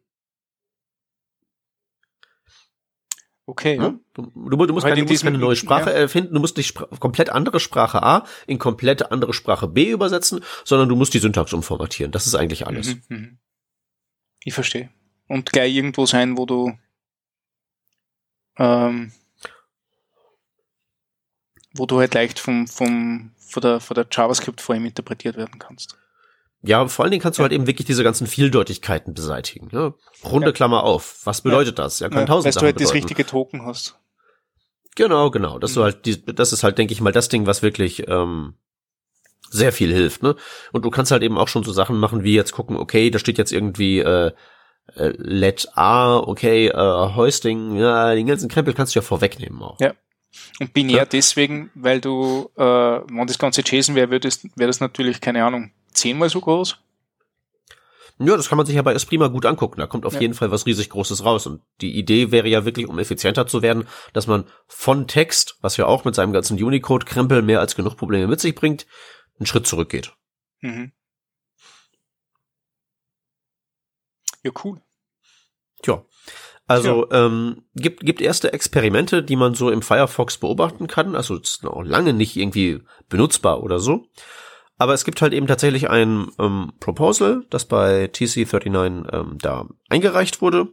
[3.47, 3.77] Okay.
[3.77, 3.93] Ja?
[4.13, 5.95] Du, du, du, musst, keine, du musst keine neue Sprache ja.
[5.95, 10.89] erfinden, du musst nicht komplett andere Sprache A in komplett andere Sprache B übersetzen, sondern
[10.89, 12.11] du musst die Syntax umformatieren.
[12.11, 12.95] Das ist eigentlich alles.
[12.95, 13.37] Mhm, mhm.
[14.45, 14.89] Ich verstehe.
[15.27, 16.71] Und gleich irgendwo sein, wo du
[18.57, 19.11] ähm,
[21.73, 25.59] wo du halt leicht vom, vom, von der, von der JavaScript vor ihm interpretiert werden
[25.59, 25.97] kannst.
[26.61, 27.45] Ja, vor allen Dingen kannst du ja.
[27.45, 29.69] halt eben wirklich diese ganzen Vieldeutigkeiten beseitigen.
[29.71, 29.93] Ne?
[30.23, 30.53] Runde ja.
[30.53, 31.21] Klammer auf.
[31.25, 31.99] Was bedeutet das?
[31.99, 32.87] Ja, kann ja, tausend Dass du halt bedeuten.
[32.87, 33.99] das richtige Token hast.
[34.95, 35.59] Genau, genau.
[35.59, 35.75] Dass mhm.
[35.75, 38.55] du halt, die, das ist halt, denke ich mal, das Ding, was wirklich ähm,
[39.55, 40.23] sehr viel hilft.
[40.23, 40.35] Ne?
[40.71, 43.19] Und du kannst halt eben auch schon so Sachen machen, wie jetzt gucken, okay, da
[43.19, 44.31] steht jetzt irgendwie äh,
[44.95, 49.79] äh, let A, okay, äh, Hoisting, ja, den ganzen Krempel kannst du ja vorwegnehmen auch.
[49.79, 49.93] Ja.
[50.59, 51.05] Und binär ja.
[51.05, 55.45] deswegen, weil du, äh, wenn das ganze JSON wäre, wäre das, wär das natürlich, keine
[55.45, 56.77] Ahnung, zehnmal so groß?
[58.17, 59.79] Ja, das kann man sich ja bei Esprima gut angucken.
[59.79, 60.21] Da kommt auf ja.
[60.21, 61.47] jeden Fall was riesig Großes raus.
[61.47, 65.75] Und die Idee wäre ja wirklich, um effizienter zu werden, dass man von Text, was
[65.75, 68.87] ja auch mit seinem ganzen Unicode-Krempel mehr als genug Probleme mit sich bringt,
[69.39, 70.13] einen Schritt zurückgeht.
[70.61, 70.91] Mhm.
[74.43, 74.81] Ja, cool.
[75.81, 76.05] Tja.
[76.67, 77.25] Also ja.
[77.25, 81.15] ähm, gibt gibt erste Experimente, die man so im Firefox beobachten kann.
[81.15, 84.07] Also ist noch lange nicht irgendwie benutzbar oder so.
[84.77, 90.41] Aber es gibt halt eben tatsächlich ein ähm, Proposal, das bei TC39 ähm, da eingereicht
[90.41, 90.67] wurde.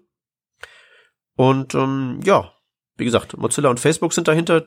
[1.37, 2.53] Und ähm, ja,
[2.97, 4.67] wie gesagt, Mozilla und Facebook sind dahinter.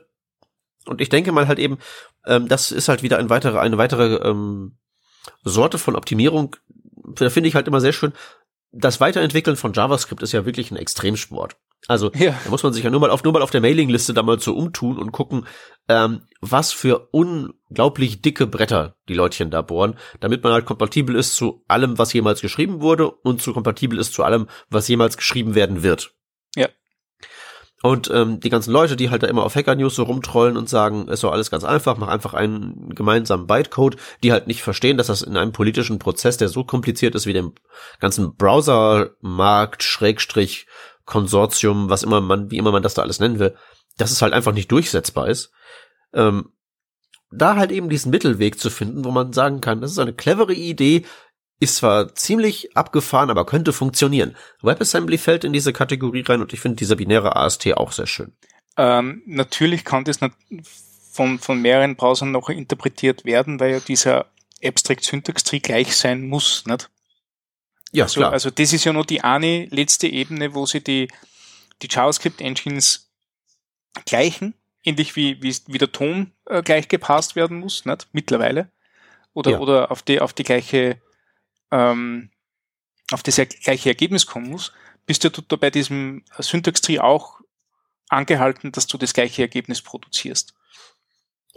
[0.86, 1.78] Und ich denke mal halt eben,
[2.26, 4.78] ähm, das ist halt wieder ein weitere, eine weitere ähm,
[5.44, 6.56] Sorte von Optimierung.
[7.14, 8.12] Da finde ich halt immer sehr schön,
[8.72, 11.56] das Weiterentwickeln von JavaScript ist ja wirklich ein Extremsport.
[11.88, 12.34] Also ja.
[12.44, 14.40] da muss man sich ja nur mal auf nur mal auf der Mailingliste da mal
[14.40, 15.46] so umtun und gucken,
[15.88, 21.36] ähm, was für unglaublich dicke Bretter die Leutchen da bohren, damit man halt kompatibel ist
[21.36, 25.54] zu allem, was jemals geschrieben wurde und zu kompatibel ist zu allem, was jemals geschrieben
[25.54, 26.12] werden wird.
[26.56, 26.68] Ja.
[27.82, 30.68] Und ähm, die ganzen Leute, die halt da immer auf Hacker News so rumtrollen und
[30.68, 34.96] sagen, ist doch alles ganz einfach, mach einfach einen gemeinsamen Bytecode, die halt nicht verstehen,
[34.96, 37.52] dass das in einem politischen Prozess, der so kompliziert ist wie dem
[38.00, 40.66] ganzen Browsermarkt, Schrägstrich,
[41.04, 43.54] Konsortium, was immer man, wie immer man das da alles nennen will,
[43.98, 45.52] dass es halt einfach nicht durchsetzbar ist.
[46.14, 46.52] Ähm,
[47.30, 50.54] da halt eben diesen Mittelweg zu finden, wo man sagen kann, das ist eine clevere
[50.54, 51.04] Idee,
[51.58, 54.36] ist zwar ziemlich abgefahren, aber könnte funktionieren.
[54.62, 58.32] WebAssembly fällt in diese Kategorie rein und ich finde dieser binäre AST auch sehr schön.
[58.76, 60.18] Ähm, natürlich kann das
[61.10, 64.26] von, von mehreren Browsern noch interpretiert werden, weil ja dieser
[64.62, 66.90] Abstract Syntax Tree gleich sein muss, nicht?
[67.92, 68.32] Ja, also, klar.
[68.32, 71.08] Also das ist ja nur die eine letzte Ebene, wo sie die,
[71.80, 73.10] die JavaScript Engines
[74.04, 74.54] gleichen,
[74.84, 78.08] ähnlich wie, wie, wie der Ton äh, gleich gepasst werden muss, nicht?
[78.12, 78.70] Mittlerweile.
[79.32, 79.58] Oder, ja.
[79.58, 81.00] oder auf die, auf die gleiche
[81.76, 82.30] ähm,
[83.12, 84.72] auf das gleiche Ergebnis kommen muss,
[85.06, 87.40] bist du da bei diesem Syntax-Tree auch
[88.08, 90.54] angehalten, dass du das gleiche Ergebnis produzierst.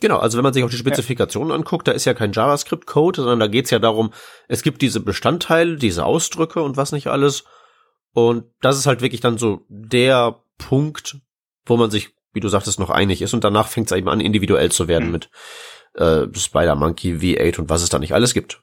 [0.01, 1.55] Genau, also wenn man sich auch die Spezifikationen ja.
[1.55, 4.13] anguckt, da ist ja kein JavaScript-Code, sondern da geht's ja darum,
[4.47, 7.43] es gibt diese Bestandteile, diese Ausdrücke und was nicht alles.
[8.13, 11.17] Und das ist halt wirklich dann so der Punkt,
[11.65, 13.33] wo man sich, wie du sagtest, noch einig ist.
[13.33, 15.11] Und danach fängt es eben an, individuell zu werden mhm.
[15.11, 15.29] mit
[15.95, 18.61] äh, Spider-Monkey, V8 und was es da nicht alles gibt.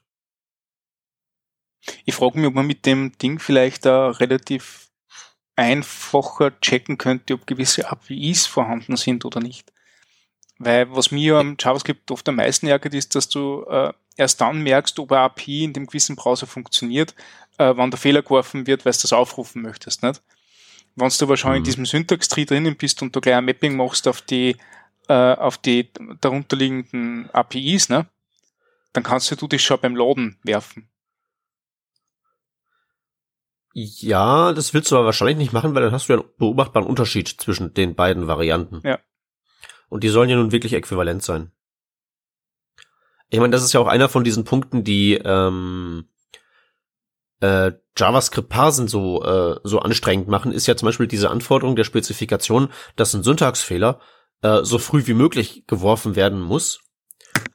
[2.05, 4.89] Ich frage mich, ob man mit dem Ding vielleicht da relativ
[5.55, 9.71] einfacher checken könnte, ob gewisse APIs vorhanden sind oder nicht.
[10.59, 14.61] Weil was mir am JavaScript oft am meisten ärgert, ist, dass du äh, erst dann
[14.61, 17.15] merkst, ob eine API in dem gewissen Browser funktioniert,
[17.57, 20.03] äh, wann der Fehler geworfen wird, weil du das aufrufen möchtest.
[20.03, 20.21] Nicht?
[20.95, 21.57] Wenn du aber schon mhm.
[21.57, 24.57] in diesem Syntax-Tree drinnen bist und du gleich ein Mapping machst auf die,
[25.07, 25.89] äh, auf die
[26.21, 28.07] darunterliegenden APIs, ne?
[28.93, 30.89] dann kannst du das schon beim Laden werfen.
[33.79, 36.87] Ja, das willst du aber wahrscheinlich nicht machen, weil dann hast du ja einen beobachtbaren
[36.87, 38.81] Unterschied zwischen den beiden Varianten.
[38.83, 38.97] Ja.
[39.87, 41.51] Und die sollen ja nun wirklich äquivalent sein.
[43.29, 46.09] Ich meine, das ist ja auch einer von diesen Punkten, die ähm,
[47.39, 51.83] äh, JavaScript Parsen so äh, so anstrengend machen, ist ja zum Beispiel diese Anforderung der
[51.83, 53.99] Spezifikation, dass ein Syntaxfehler
[54.41, 56.79] äh, so früh wie möglich geworfen werden muss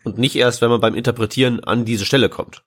[0.05, 2.65] und nicht erst, wenn man beim Interpretieren an diese Stelle kommt.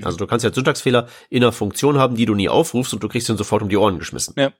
[0.00, 0.06] Mhm.
[0.06, 3.08] Also du kannst ja Syntaxfehler in einer Funktion haben, die du nie aufrufst und du
[3.08, 4.34] kriegst ihn sofort um die Ohren geschmissen.
[4.36, 4.52] Ja.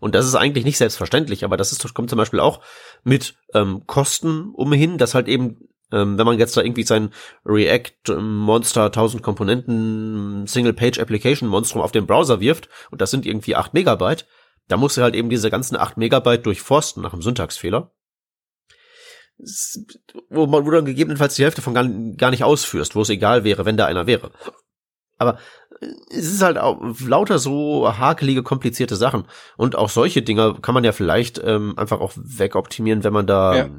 [0.00, 2.60] Und das ist eigentlich nicht selbstverständlich, aber das ist, kommt zum Beispiel auch
[3.04, 7.10] mit ähm, Kosten umhin, dass halt eben, ähm, wenn man jetzt da irgendwie sein
[7.44, 13.26] React Monster 1000 Komponenten Single Page Application Monstrum auf den Browser wirft und das sind
[13.26, 14.26] irgendwie 8 Megabyte,
[14.68, 17.92] da muss er halt eben diese ganzen 8 Megabyte durchforsten nach einem Syntaxfehler
[20.30, 23.08] wo man wo du dann gegebenenfalls die Hälfte von gar, gar nicht ausführst, wo es
[23.08, 24.32] egal wäre, wenn da einer wäre.
[25.18, 25.38] Aber
[25.80, 29.26] äh, es ist halt auch lauter so hakelige, komplizierte Sachen.
[29.56, 33.56] Und auch solche Dinger kann man ja vielleicht ähm, einfach auch wegoptimieren, wenn man da,
[33.56, 33.70] ja.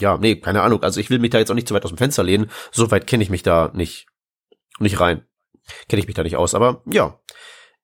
[0.00, 0.82] ja, nee, keine Ahnung.
[0.82, 2.50] Also ich will mich da jetzt auch nicht zu weit aus dem Fenster lehnen.
[2.70, 4.06] So weit kenne ich mich da nicht,
[4.78, 5.24] nicht rein.
[5.88, 6.54] Kenne ich mich da nicht aus.
[6.54, 7.18] Aber ja,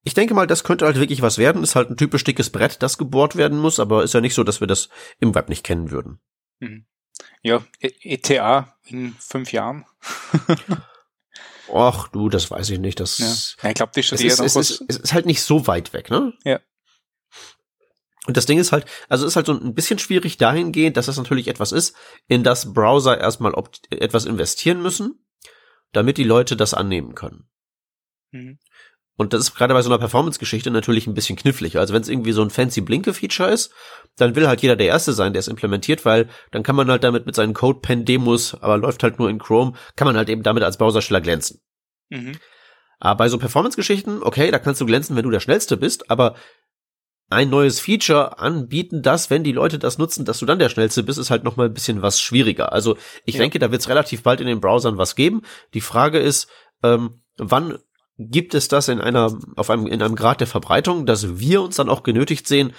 [0.02, 1.62] ich denke mal, das könnte halt wirklich was werden.
[1.62, 3.80] Ist halt ein typisch dickes Brett, das gebohrt werden muss.
[3.80, 4.88] Aber ist ja nicht so, dass wir das
[5.18, 6.20] im Web nicht kennen würden.
[6.58, 6.86] Mhm.
[7.42, 9.86] Ja, ETA e in fünf Jahren.
[11.72, 13.00] Ach du, das weiß ich nicht.
[13.00, 13.18] Das,
[13.62, 13.68] ja.
[13.70, 16.32] ich glaube, das ist, es, ist, es ist halt nicht so weit weg, ne?
[16.44, 16.60] Ja.
[18.26, 21.16] Und das Ding ist halt, also ist halt so ein bisschen schwierig dahingehend, dass das
[21.16, 21.96] natürlich etwas ist,
[22.28, 23.54] in das Browser erstmal
[23.90, 25.24] etwas investieren müssen,
[25.92, 27.48] damit die Leute das annehmen können.
[28.30, 28.58] Mhm.
[29.20, 31.76] Und das ist gerade bei so einer Performance-Geschichte natürlich ein bisschen knifflig.
[31.76, 33.70] Also wenn es irgendwie so ein fancy Blinke-Feature ist,
[34.16, 37.04] dann will halt jeder der Erste sein, der es implementiert, weil dann kann man halt
[37.04, 40.62] damit mit seinen Code-Pen-Demos, aber läuft halt nur in Chrome, kann man halt eben damit
[40.62, 41.60] als Browsersteller glänzen.
[42.08, 42.32] Mhm.
[42.98, 46.34] Aber bei so Performance-Geschichten, okay, da kannst du glänzen, wenn du der Schnellste bist, aber
[47.28, 51.02] ein neues Feature anbieten, dass, wenn die Leute das nutzen, dass du dann der Schnellste
[51.02, 52.72] bist, ist halt nochmal ein bisschen was schwieriger.
[52.72, 52.96] Also
[53.26, 53.40] ich ja.
[53.40, 55.42] denke, da wird es relativ bald in den Browsern was geben.
[55.74, 56.48] Die Frage ist,
[56.82, 57.78] ähm, wann
[58.28, 61.76] gibt es das in einer, auf einem, in einem Grad der Verbreitung, dass wir uns
[61.76, 62.74] dann auch genötigt sehen,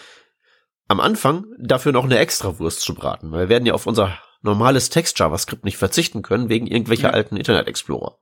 [0.88, 3.32] am Anfang dafür noch eine Extrawurst zu braten.
[3.32, 7.14] Weil wir werden ja auf unser normales Text-JavaScript nicht verzichten können, wegen irgendwelcher ja.
[7.14, 8.18] alten Internet Explorer.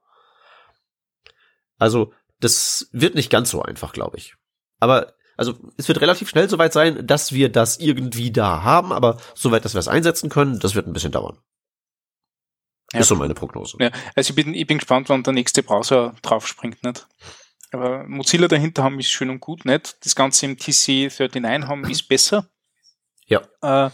[1.77, 4.35] Also, das wird nicht ganz so einfach, glaube ich.
[4.79, 9.17] Aber, also, es wird relativ schnell soweit sein, dass wir das irgendwie da haben, aber
[9.35, 11.37] soweit, dass wir es einsetzen können, das wird ein bisschen dauern.
[12.93, 13.01] Ja.
[13.01, 13.77] Ist so meine Prognose.
[13.79, 17.07] Ja, also ich bin, ich bin gespannt, wann der nächste Browser draufspringt, nicht?
[17.71, 20.03] Aber Mozilla dahinter haben ist schön und gut, nicht?
[20.03, 22.49] Das Ganze im TC39 haben ist besser.
[23.27, 23.41] Ja.
[23.61, 23.91] Äh,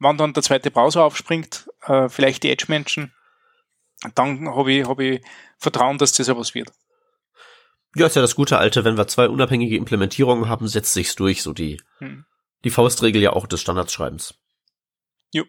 [0.00, 3.12] wenn dann der zweite Browser aufspringt, äh, vielleicht die Edge-Menschen,
[4.16, 5.22] dann habe ich, hab ich
[5.58, 6.72] Vertrauen, dass das ja was wird.
[7.94, 11.42] Ja, ist ja das gute alte, wenn wir zwei unabhängige Implementierungen haben, setzt sich's durch,
[11.42, 12.24] so die, hm.
[12.64, 14.34] die Faustregel ja auch des Standardschreibens.
[15.30, 15.44] Jo.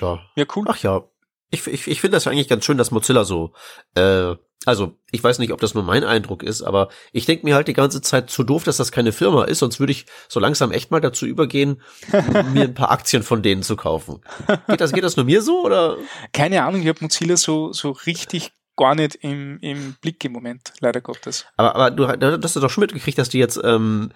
[0.00, 0.20] Ja.
[0.36, 0.66] Ja, cool.
[0.68, 1.02] Ach ja.
[1.50, 3.52] Ich, ich, ich finde das ja eigentlich ganz schön, dass Mozilla so,
[3.94, 4.34] äh,
[4.64, 7.68] also ich weiß nicht, ob das nur mein Eindruck ist, aber ich denke mir halt
[7.68, 10.72] die ganze Zeit zu doof, dass das keine Firma ist, sonst würde ich so langsam
[10.72, 11.80] echt mal dazu übergehen,
[12.52, 14.22] mir ein paar Aktien von denen zu kaufen.
[14.66, 15.98] Geht das, geht das nur mir so oder?
[16.32, 20.72] Keine Ahnung, ich habe Mozilla so, so richtig gar nicht im, im Blick im Moment,
[20.80, 21.46] leider Gottes.
[21.56, 24.10] Aber, aber du, du hast doch schon mitgekriegt, dass die jetzt, ähm,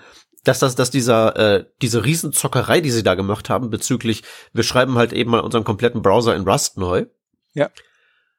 [0.45, 4.23] dass das, dass dieser, äh, diese Riesenzockerei, die sie da gemacht haben, bezüglich,
[4.53, 7.07] wir schreiben halt eben mal unseren kompletten Browser in Rust neu.
[7.55, 7.71] Ja.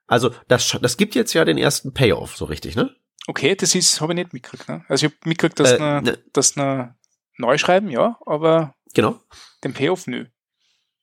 [0.08, 2.96] Also das, das gibt jetzt ja den ersten Payoff, so richtig, ne?
[3.28, 4.68] Okay, das ist, habe ich nicht mitgekriegt.
[4.68, 4.84] Ne?
[4.88, 6.96] Also ich habe mitgekriegt, dass äh, ne, ne, dass ne
[7.38, 9.20] neu schreiben, ja, aber genau.
[9.64, 10.26] den Payoff nö.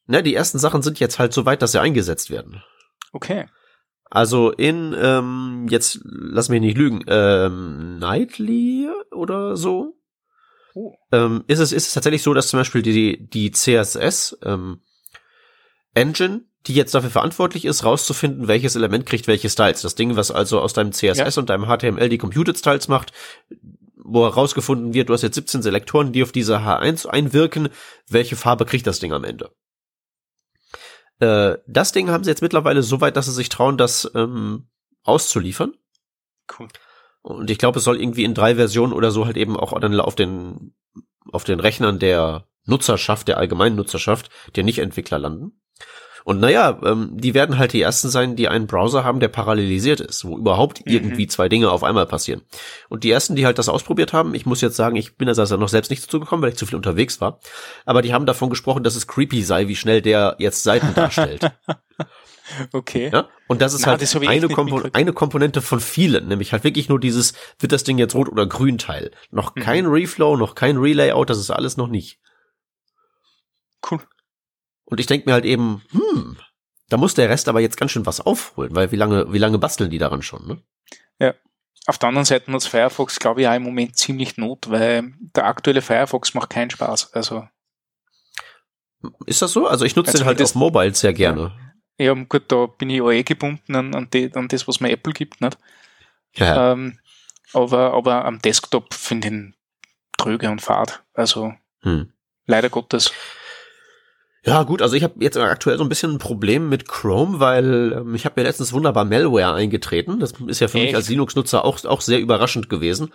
[0.06, 2.62] Ne, die ersten Sachen sind jetzt halt so weit, dass sie eingesetzt werden.
[3.12, 3.46] Okay.
[4.10, 9.98] Also in, ähm, jetzt lass mich nicht lügen, ähm, Nightly oder so.
[10.74, 10.94] Oh.
[11.12, 14.80] Ähm, ist es ist es tatsächlich so, dass zum Beispiel die die CSS ähm,
[15.94, 19.82] Engine, die jetzt dafür verantwortlich ist, rauszufinden, welches Element kriegt welche Styles.
[19.82, 21.40] Das Ding, was also aus deinem CSS ja.
[21.40, 23.12] und deinem HTML die Computed Styles macht,
[23.96, 27.70] wo herausgefunden wird, du hast jetzt 17 Selektoren, die auf diese H1 einwirken,
[28.08, 29.50] welche Farbe kriegt das Ding am Ende.
[31.20, 34.68] Äh, das Ding haben sie jetzt mittlerweile so weit, dass sie sich trauen, das ähm,
[35.02, 35.74] auszuliefern.
[36.58, 36.68] Cool.
[37.22, 39.98] Und ich glaube, es soll irgendwie in drei Versionen oder so halt eben auch dann
[40.00, 40.74] auf den,
[41.32, 45.60] auf den Rechnern der Nutzerschaft, der allgemeinen Nutzerschaft, der Nicht-Entwickler landen.
[46.28, 50.00] Und naja, ähm, die werden halt die ersten sein, die einen Browser haben, der parallelisiert
[50.00, 50.92] ist, wo überhaupt mhm.
[50.92, 52.42] irgendwie zwei Dinge auf einmal passieren.
[52.90, 55.32] Und die ersten, die halt das ausprobiert haben, ich muss jetzt sagen, ich bin da
[55.32, 57.40] also noch selbst nicht dazu gekommen, weil ich zu viel unterwegs war,
[57.86, 61.50] aber die haben davon gesprochen, dass es creepy sei, wie schnell der jetzt Seiten darstellt.
[62.72, 63.10] Okay.
[63.12, 63.28] Ja?
[63.46, 66.88] Und das ist Na, halt das eine, Kompo eine Komponente von vielen, nämlich halt wirklich
[66.88, 69.10] nur dieses, wird das Ding jetzt rot oder grün Teil.
[69.30, 69.60] Noch mhm.
[69.60, 72.18] kein Reflow, noch kein Relayout, das ist alles noch nicht.
[73.90, 74.00] Cool.
[74.90, 76.38] Und ich denke mir halt eben, hm,
[76.88, 79.58] da muss der Rest aber jetzt ganz schön was aufholen, weil wie lange, wie lange
[79.58, 80.62] basteln die daran schon, ne?
[81.18, 81.34] Ja.
[81.86, 85.44] Auf der anderen Seite hat Firefox, glaube ich, auch im Moment ziemlich Not, weil der
[85.44, 87.12] aktuelle Firefox macht keinen Spaß.
[87.12, 87.46] Also.
[89.26, 89.66] Ist das so?
[89.66, 91.52] Also ich nutze also den halt auf Mobile sehr gerne.
[91.98, 94.90] Ja, gut, da bin ich auch eh gebunden an, an, die, an das, was mir
[94.90, 95.58] Apple gibt, nicht?
[96.34, 96.72] Ja.
[96.72, 96.98] Ähm,
[97.52, 99.54] aber, aber am Desktop finde ich ihn
[100.16, 101.02] tröge und fad.
[101.14, 102.12] Also hm.
[102.46, 103.12] leider Gottes.
[104.48, 107.92] Ja, gut, also ich habe jetzt aktuell so ein bisschen ein Problem mit Chrome, weil
[107.92, 110.20] ähm, ich habe mir letztens wunderbar Malware eingetreten.
[110.20, 110.86] Das ist ja für Echt?
[110.86, 113.12] mich als Linux-Nutzer auch, auch sehr überraschend gewesen.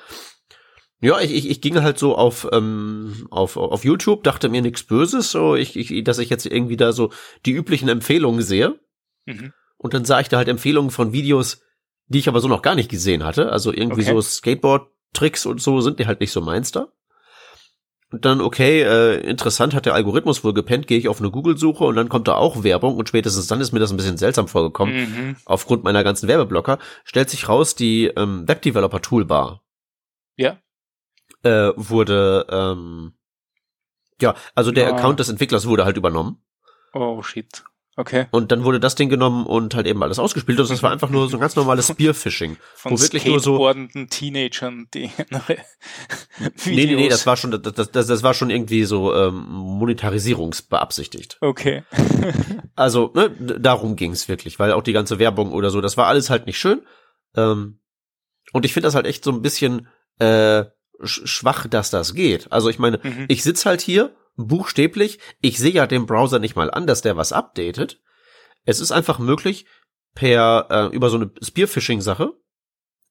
[1.02, 4.84] Ja, ich, ich, ich ging halt so auf, ähm, auf, auf YouTube, dachte mir nichts
[4.84, 7.12] Böses, so ich, ich, dass ich jetzt irgendwie da so
[7.46, 8.80] die üblichen Empfehlungen sehe.
[9.26, 9.52] Mhm.
[9.76, 11.62] Und dann sah ich da halt Empfehlungen von Videos,
[12.08, 13.52] die ich aber so noch gar nicht gesehen hatte.
[13.52, 14.12] Also irgendwie okay.
[14.12, 16.88] so Skateboard-Tricks und so sind die halt nicht so meins da.
[18.14, 21.84] Und dann, okay, äh, interessant, hat der Algorithmus wohl gepennt, gehe ich auf eine Google-Suche
[21.84, 24.48] und dann kommt da auch Werbung und spätestens dann ist mir das ein bisschen seltsam
[24.48, 25.36] vorgekommen, mhm.
[25.46, 29.64] aufgrund meiner ganzen Werbeblocker, stellt sich raus, die ähm, Webdeveloper-Toolbar.
[30.36, 30.60] Ja.
[31.42, 33.14] Äh, wurde, ähm,
[34.22, 34.94] ja, also der ja.
[34.94, 36.38] Account des Entwicklers wurde halt übernommen.
[36.94, 37.64] Oh, shit.
[37.96, 38.26] Okay.
[38.32, 41.12] Und dann wurde das Ding genommen und halt eben alles ausgespielt und das war einfach
[41.12, 42.58] nur so ein ganz normales Spearfishing.
[42.76, 43.72] Von wo wirklich nur so
[44.10, 45.12] Teenagern, die
[46.66, 51.38] Nee, nee, nee, das war schon das, das, das war schon irgendwie so ähm, monetarisierungsbeabsichtigt.
[51.42, 51.84] Okay.
[52.76, 53.30] also, ne,
[53.60, 56.58] darum ging's wirklich, weil auch die ganze Werbung oder so, das war alles halt nicht
[56.58, 56.82] schön.
[57.36, 57.80] Ähm,
[58.54, 59.88] und ich finde das halt echt so ein bisschen
[60.18, 60.66] äh,
[61.04, 62.52] schwach, dass das geht.
[62.52, 63.26] Also ich meine, mhm.
[63.28, 67.18] ich sitz halt hier buchstäblich, ich sehe ja dem Browser nicht mal an, dass der
[67.18, 68.02] was updatet.
[68.66, 69.66] Es ist einfach möglich,
[70.16, 72.34] per äh, über so eine Spearfishing-Sache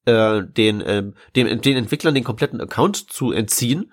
[0.05, 3.93] äh, den, äh, den, den Entwicklern den kompletten Account zu entziehen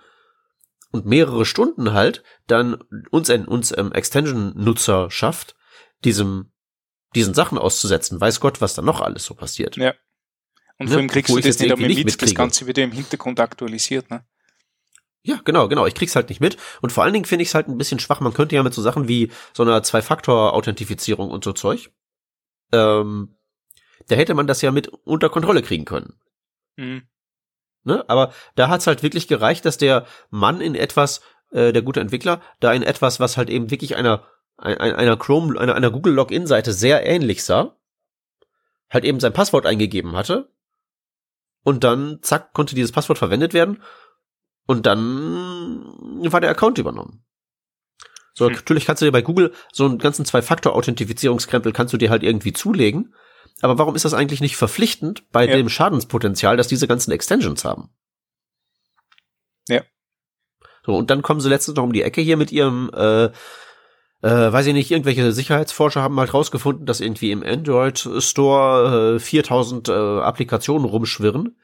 [0.91, 5.55] und mehrere Stunden halt dann uns, uns ähm, Extension-Nutzer schafft,
[6.03, 6.51] diesem
[7.15, 8.21] diesen Sachen auszusetzen.
[8.21, 9.77] Weiß Gott, was da noch alles so passiert.
[9.77, 9.93] Ja.
[10.77, 10.91] Und ne?
[10.91, 14.25] vor allem kriegst du das nicht damit mit, das Ganze wieder im Hintergrund aktualisiert, ne?
[15.29, 15.85] Ja, genau, genau.
[15.85, 16.57] Ich krieg's halt nicht mit.
[16.81, 18.19] Und vor allen Dingen finde ich es halt ein bisschen schwach.
[18.19, 21.91] Man könnte ja mit so Sachen wie so einer Zwei-Faktor-Authentifizierung und so Zeug,
[22.71, 23.35] ähm,
[24.07, 26.15] da hätte man das ja mit unter Kontrolle kriegen können.
[26.77, 27.03] Mhm.
[27.83, 28.03] Ne?
[28.09, 31.21] Aber da hat's halt wirklich gereicht, dass der Mann in etwas,
[31.51, 34.25] äh, der gute Entwickler, da in etwas, was halt eben wirklich einer,
[34.57, 37.77] einer, einer Chrome, einer, einer Google Login-Seite sehr ähnlich sah,
[38.89, 40.51] halt eben sein Passwort eingegeben hatte
[41.63, 43.83] und dann, zack, konnte dieses Passwort verwendet werden
[44.69, 45.83] und dann
[46.31, 47.25] war der Account übernommen.
[48.35, 48.53] So, hm.
[48.53, 52.53] natürlich kannst du dir bei Google so einen ganzen Zwei-Faktor-Authentifizierungskrempel kannst du dir halt irgendwie
[52.53, 53.15] zulegen.
[53.61, 55.55] Aber warum ist das eigentlich nicht verpflichtend bei ja.
[55.55, 57.89] dem Schadenspotenzial, dass diese ganzen Extensions haben?
[59.67, 59.81] Ja.
[60.85, 63.31] So, und dann kommen sie letztens noch um die Ecke hier mit ihrem, äh, äh,
[64.21, 69.89] weiß ich nicht, irgendwelche Sicherheitsforscher haben halt rausgefunden, dass irgendwie im Android Store äh, 4000
[69.89, 71.57] äh, Applikationen rumschwirren,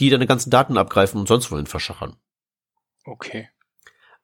[0.00, 2.16] die deine ganzen Daten abgreifen und sonst wohin verschachern.
[3.04, 3.48] Okay.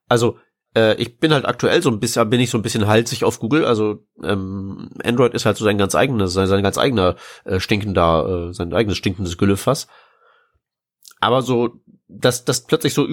[0.08, 0.38] Also,
[0.74, 3.38] äh, ich bin halt aktuell so ein bisschen, bin ich so ein bisschen halsig auf
[3.38, 3.64] Google.
[3.64, 8.48] Also ähm, Android ist halt so sein ganz eigenes, sein, sein ganz eigener äh, stinkender,
[8.50, 9.86] äh, sein eigenes stinkendes Güllefass.
[11.20, 13.06] Aber so, dass das plötzlich so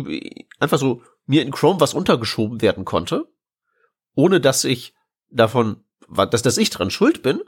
[0.60, 3.28] einfach so mir in Chrome was untergeschoben werden konnte,
[4.16, 4.94] ohne dass ich
[5.30, 7.42] davon, dass, dass ich dran schuld bin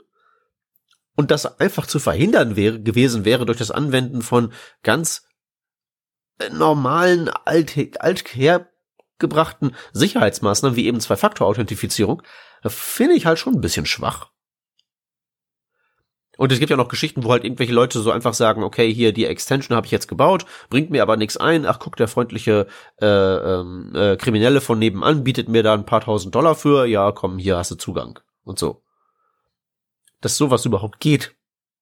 [1.16, 4.52] und das einfach zu verhindern wäre, gewesen wäre durch das Anwenden von
[4.82, 5.26] ganz
[6.38, 8.68] äh, normalen, alt, alther
[9.18, 12.22] gebrachten Sicherheitsmaßnahmen wie eben Zwei-Faktor-Authentifizierung,
[12.66, 14.30] finde ich halt schon ein bisschen schwach.
[16.36, 19.12] Und es gibt ja noch Geschichten, wo halt irgendwelche Leute so einfach sagen, okay, hier
[19.12, 21.64] die Extension habe ich jetzt gebaut, bringt mir aber nichts ein.
[21.64, 22.66] Ach, guck, der freundliche
[23.00, 26.86] äh, ähm, äh, Kriminelle von nebenan bietet mir da ein paar tausend Dollar für.
[26.86, 28.83] Ja, komm, hier hast du Zugang und so.
[30.24, 31.36] Dass sowas überhaupt geht,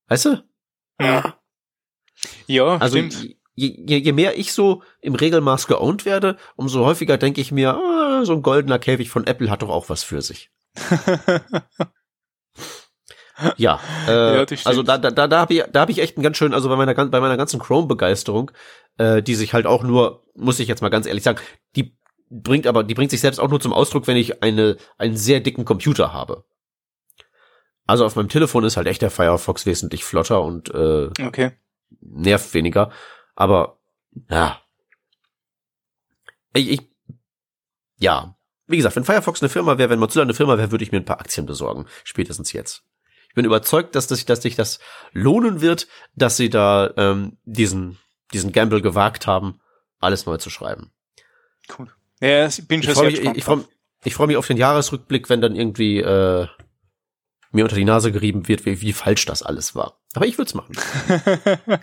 [0.09, 0.45] weißt du?
[1.01, 1.39] Ja.
[2.47, 7.41] Ja, also, stimmt je, je mehr ich so im Regelmaß geowned werde, umso häufiger denke
[7.41, 10.51] ich mir, ah, so ein goldener Käfig von Apple hat doch auch was für sich.
[13.57, 16.37] ja, äh, ja also da, da, da habe ich, da hab ich echt einen ganz
[16.37, 18.51] schön, also bei meiner, bei meiner ganzen Chrome-Begeisterung,
[18.99, 21.41] äh, die sich halt auch nur, muss ich jetzt mal ganz ehrlich sagen,
[21.77, 21.97] die
[22.31, 25.41] bringt aber, die bringt sich selbst auch nur zum Ausdruck, wenn ich eine, einen sehr
[25.41, 26.45] dicken Computer habe.
[27.87, 31.53] Also auf meinem Telefon ist halt echt der Firefox wesentlich flotter und äh, okay.
[32.01, 32.91] nervt weniger.
[33.35, 33.79] Aber,
[34.31, 34.61] ja.
[36.55, 36.81] Ich, ich,
[37.97, 38.37] ja.
[38.67, 40.99] Wie gesagt, wenn Firefox eine Firma wäre, wenn Mozilla eine Firma wäre, würde ich mir
[40.99, 41.87] ein paar Aktien besorgen.
[42.05, 42.85] Spätestens jetzt.
[43.29, 44.79] Ich bin überzeugt, dass, das, dass sich das
[45.13, 47.99] lohnen wird, dass sie da ähm, diesen,
[48.33, 49.61] diesen Gamble gewagt haben,
[49.99, 50.93] alles neu zu schreiben.
[51.79, 51.89] Cool.
[52.21, 53.65] Ja, ich bin schon ich sehr mich, Ich, ich freue
[54.05, 56.47] ich freu mich auf den Jahresrückblick, wenn dann irgendwie äh,
[57.53, 60.01] mir unter die Nase gerieben wird, wie, wie falsch das alles war.
[60.15, 60.77] Aber ich würde es machen.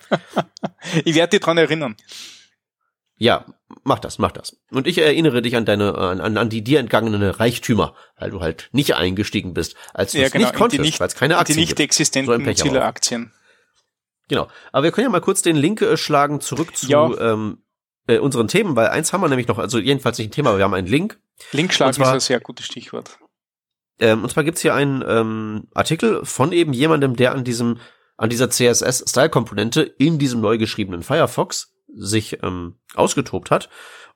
[1.06, 1.96] ich werde dir dran erinnern.
[3.18, 3.46] Ja,
[3.84, 4.58] mach das, mach das.
[4.72, 8.70] Und ich erinnere dich an deine, an, an die dir entgangenen Reichtümer, weil du halt
[8.72, 11.80] nicht eingestiegen bist, als du ja, genau, nicht konntest, weil es keine Aktien Die nicht
[11.80, 13.34] existenten so Mozilla-Aktien.
[14.30, 14.48] Genau.
[14.72, 17.10] Aber wir können ja mal kurz den Link äh, schlagen zurück zu ja.
[17.20, 17.64] ähm,
[18.08, 20.60] äh, unseren Themen, weil eins haben wir nämlich noch, also jedenfalls nicht ein Thema, aber
[20.60, 21.20] wir haben einen Link.
[21.52, 23.20] Link schlagen zwar, ist ein sehr gutes Stichwort.
[24.00, 27.78] Ähm, und zwar gibt's hier einen ähm, Artikel von eben jemandem, der an diesem
[28.20, 33.70] an dieser CSS-Style-Komponente in diesem neu geschriebenen Firefox sich ähm, ausgetobt hat.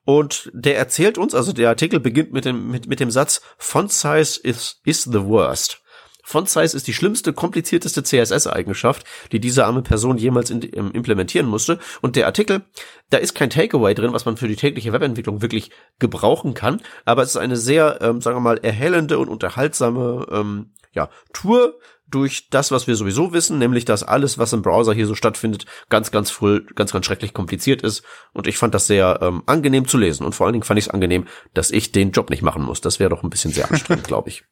[0.05, 3.93] Und der erzählt uns, also der Artikel beginnt mit dem, mit, mit dem Satz, Font
[3.93, 5.81] Size is, is the worst.
[6.23, 11.47] Font Size ist die schlimmste, komplizierteste CSS-Eigenschaft, die diese arme Person jemals in, ähm, implementieren
[11.47, 11.79] musste.
[12.01, 12.61] Und der Artikel,
[13.09, 15.69] da ist kein Takeaway drin, was man für die tägliche Webentwicklung wirklich
[15.99, 16.81] gebrauchen kann.
[17.05, 21.77] Aber es ist eine sehr, ähm, sagen wir mal, erhellende und unterhaltsame ähm, ja, Tour
[22.07, 25.65] durch das, was wir sowieso wissen, nämlich dass alles, was im Browser hier so stattfindet,
[25.89, 28.03] ganz, ganz früh, ganz, ganz schrecklich kompliziert ist.
[28.33, 30.25] Und ich fand das sehr ähm, angenehm zu lesen.
[30.25, 32.81] Und vor allen Dingen fand ich es angenehm, dass ich den Job nicht machen muss.
[32.81, 34.43] Das wäre doch ein bisschen sehr anstrengend, glaube ich.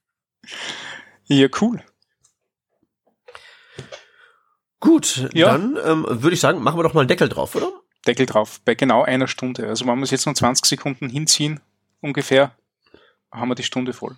[1.31, 1.81] Ja, cool.
[4.81, 5.45] Gut, ja.
[5.45, 7.71] dann ähm, würde ich sagen, machen wir doch mal einen Deckel drauf, oder?
[8.05, 9.65] Deckel drauf, bei genau einer Stunde.
[9.69, 11.61] Also man muss jetzt noch 20 Sekunden hinziehen,
[12.01, 12.53] ungefähr,
[13.31, 14.17] haben wir die Stunde voll.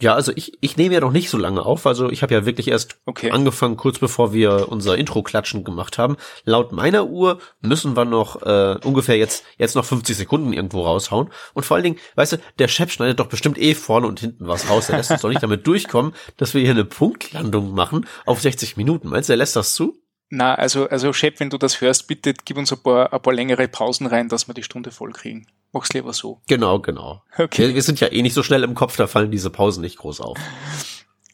[0.00, 1.86] Ja, also ich, ich nehme ja noch nicht so lange auf.
[1.86, 3.30] Also ich habe ja wirklich erst okay.
[3.30, 6.16] angefangen, kurz bevor wir unser Intro-Klatschen gemacht haben.
[6.44, 11.30] Laut meiner Uhr müssen wir noch äh, ungefähr jetzt jetzt noch 50 Sekunden irgendwo raushauen.
[11.54, 14.46] Und vor allen Dingen, weißt du, der Chef schneidet doch bestimmt eh vorne und hinten
[14.48, 14.86] was raus.
[14.86, 18.76] Der lässt uns doch nicht damit durchkommen, dass wir hier eine Punktlandung machen auf 60
[18.76, 19.08] Minuten.
[19.08, 20.00] Meinst du, er lässt das zu?
[20.30, 23.34] Na, also, also Chef, wenn du das hörst, bitte gib uns ein paar, ein paar
[23.34, 25.46] längere Pausen rein, dass wir die Stunde voll kriegen.
[25.72, 26.40] Mach's lieber so.
[26.48, 27.22] Genau, genau.
[27.38, 27.68] Okay.
[27.68, 29.98] Wir, wir sind ja eh nicht so schnell im Kopf, da fallen diese Pausen nicht
[29.98, 30.38] groß auf.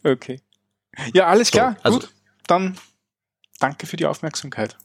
[0.04, 0.40] Okay.
[1.14, 1.72] Ja, alles klar.
[1.76, 2.08] So, also, Gut,
[2.46, 2.78] dann
[3.58, 4.76] danke für die Aufmerksamkeit.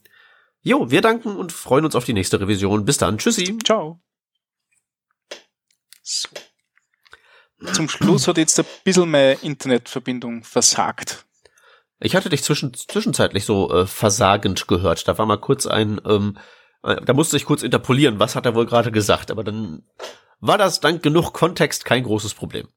[0.62, 2.84] Jo, wir danken und freuen uns auf die nächste Revision.
[2.84, 3.18] Bis dann.
[3.18, 3.58] Tschüssi.
[3.64, 4.00] Ciao.
[6.02, 6.28] So.
[7.72, 11.24] Zum Schluss hat jetzt ein bisschen meine Internetverbindung versagt.
[12.00, 15.06] Ich hatte dich zwischen, zwischenzeitlich so äh, versagend gehört.
[15.06, 16.40] Da war mal kurz ein ähm, äh,
[16.82, 19.84] da musste ich kurz interpolieren, was hat er wohl gerade gesagt, aber dann
[20.40, 22.68] war das dank genug Kontext kein großes Problem.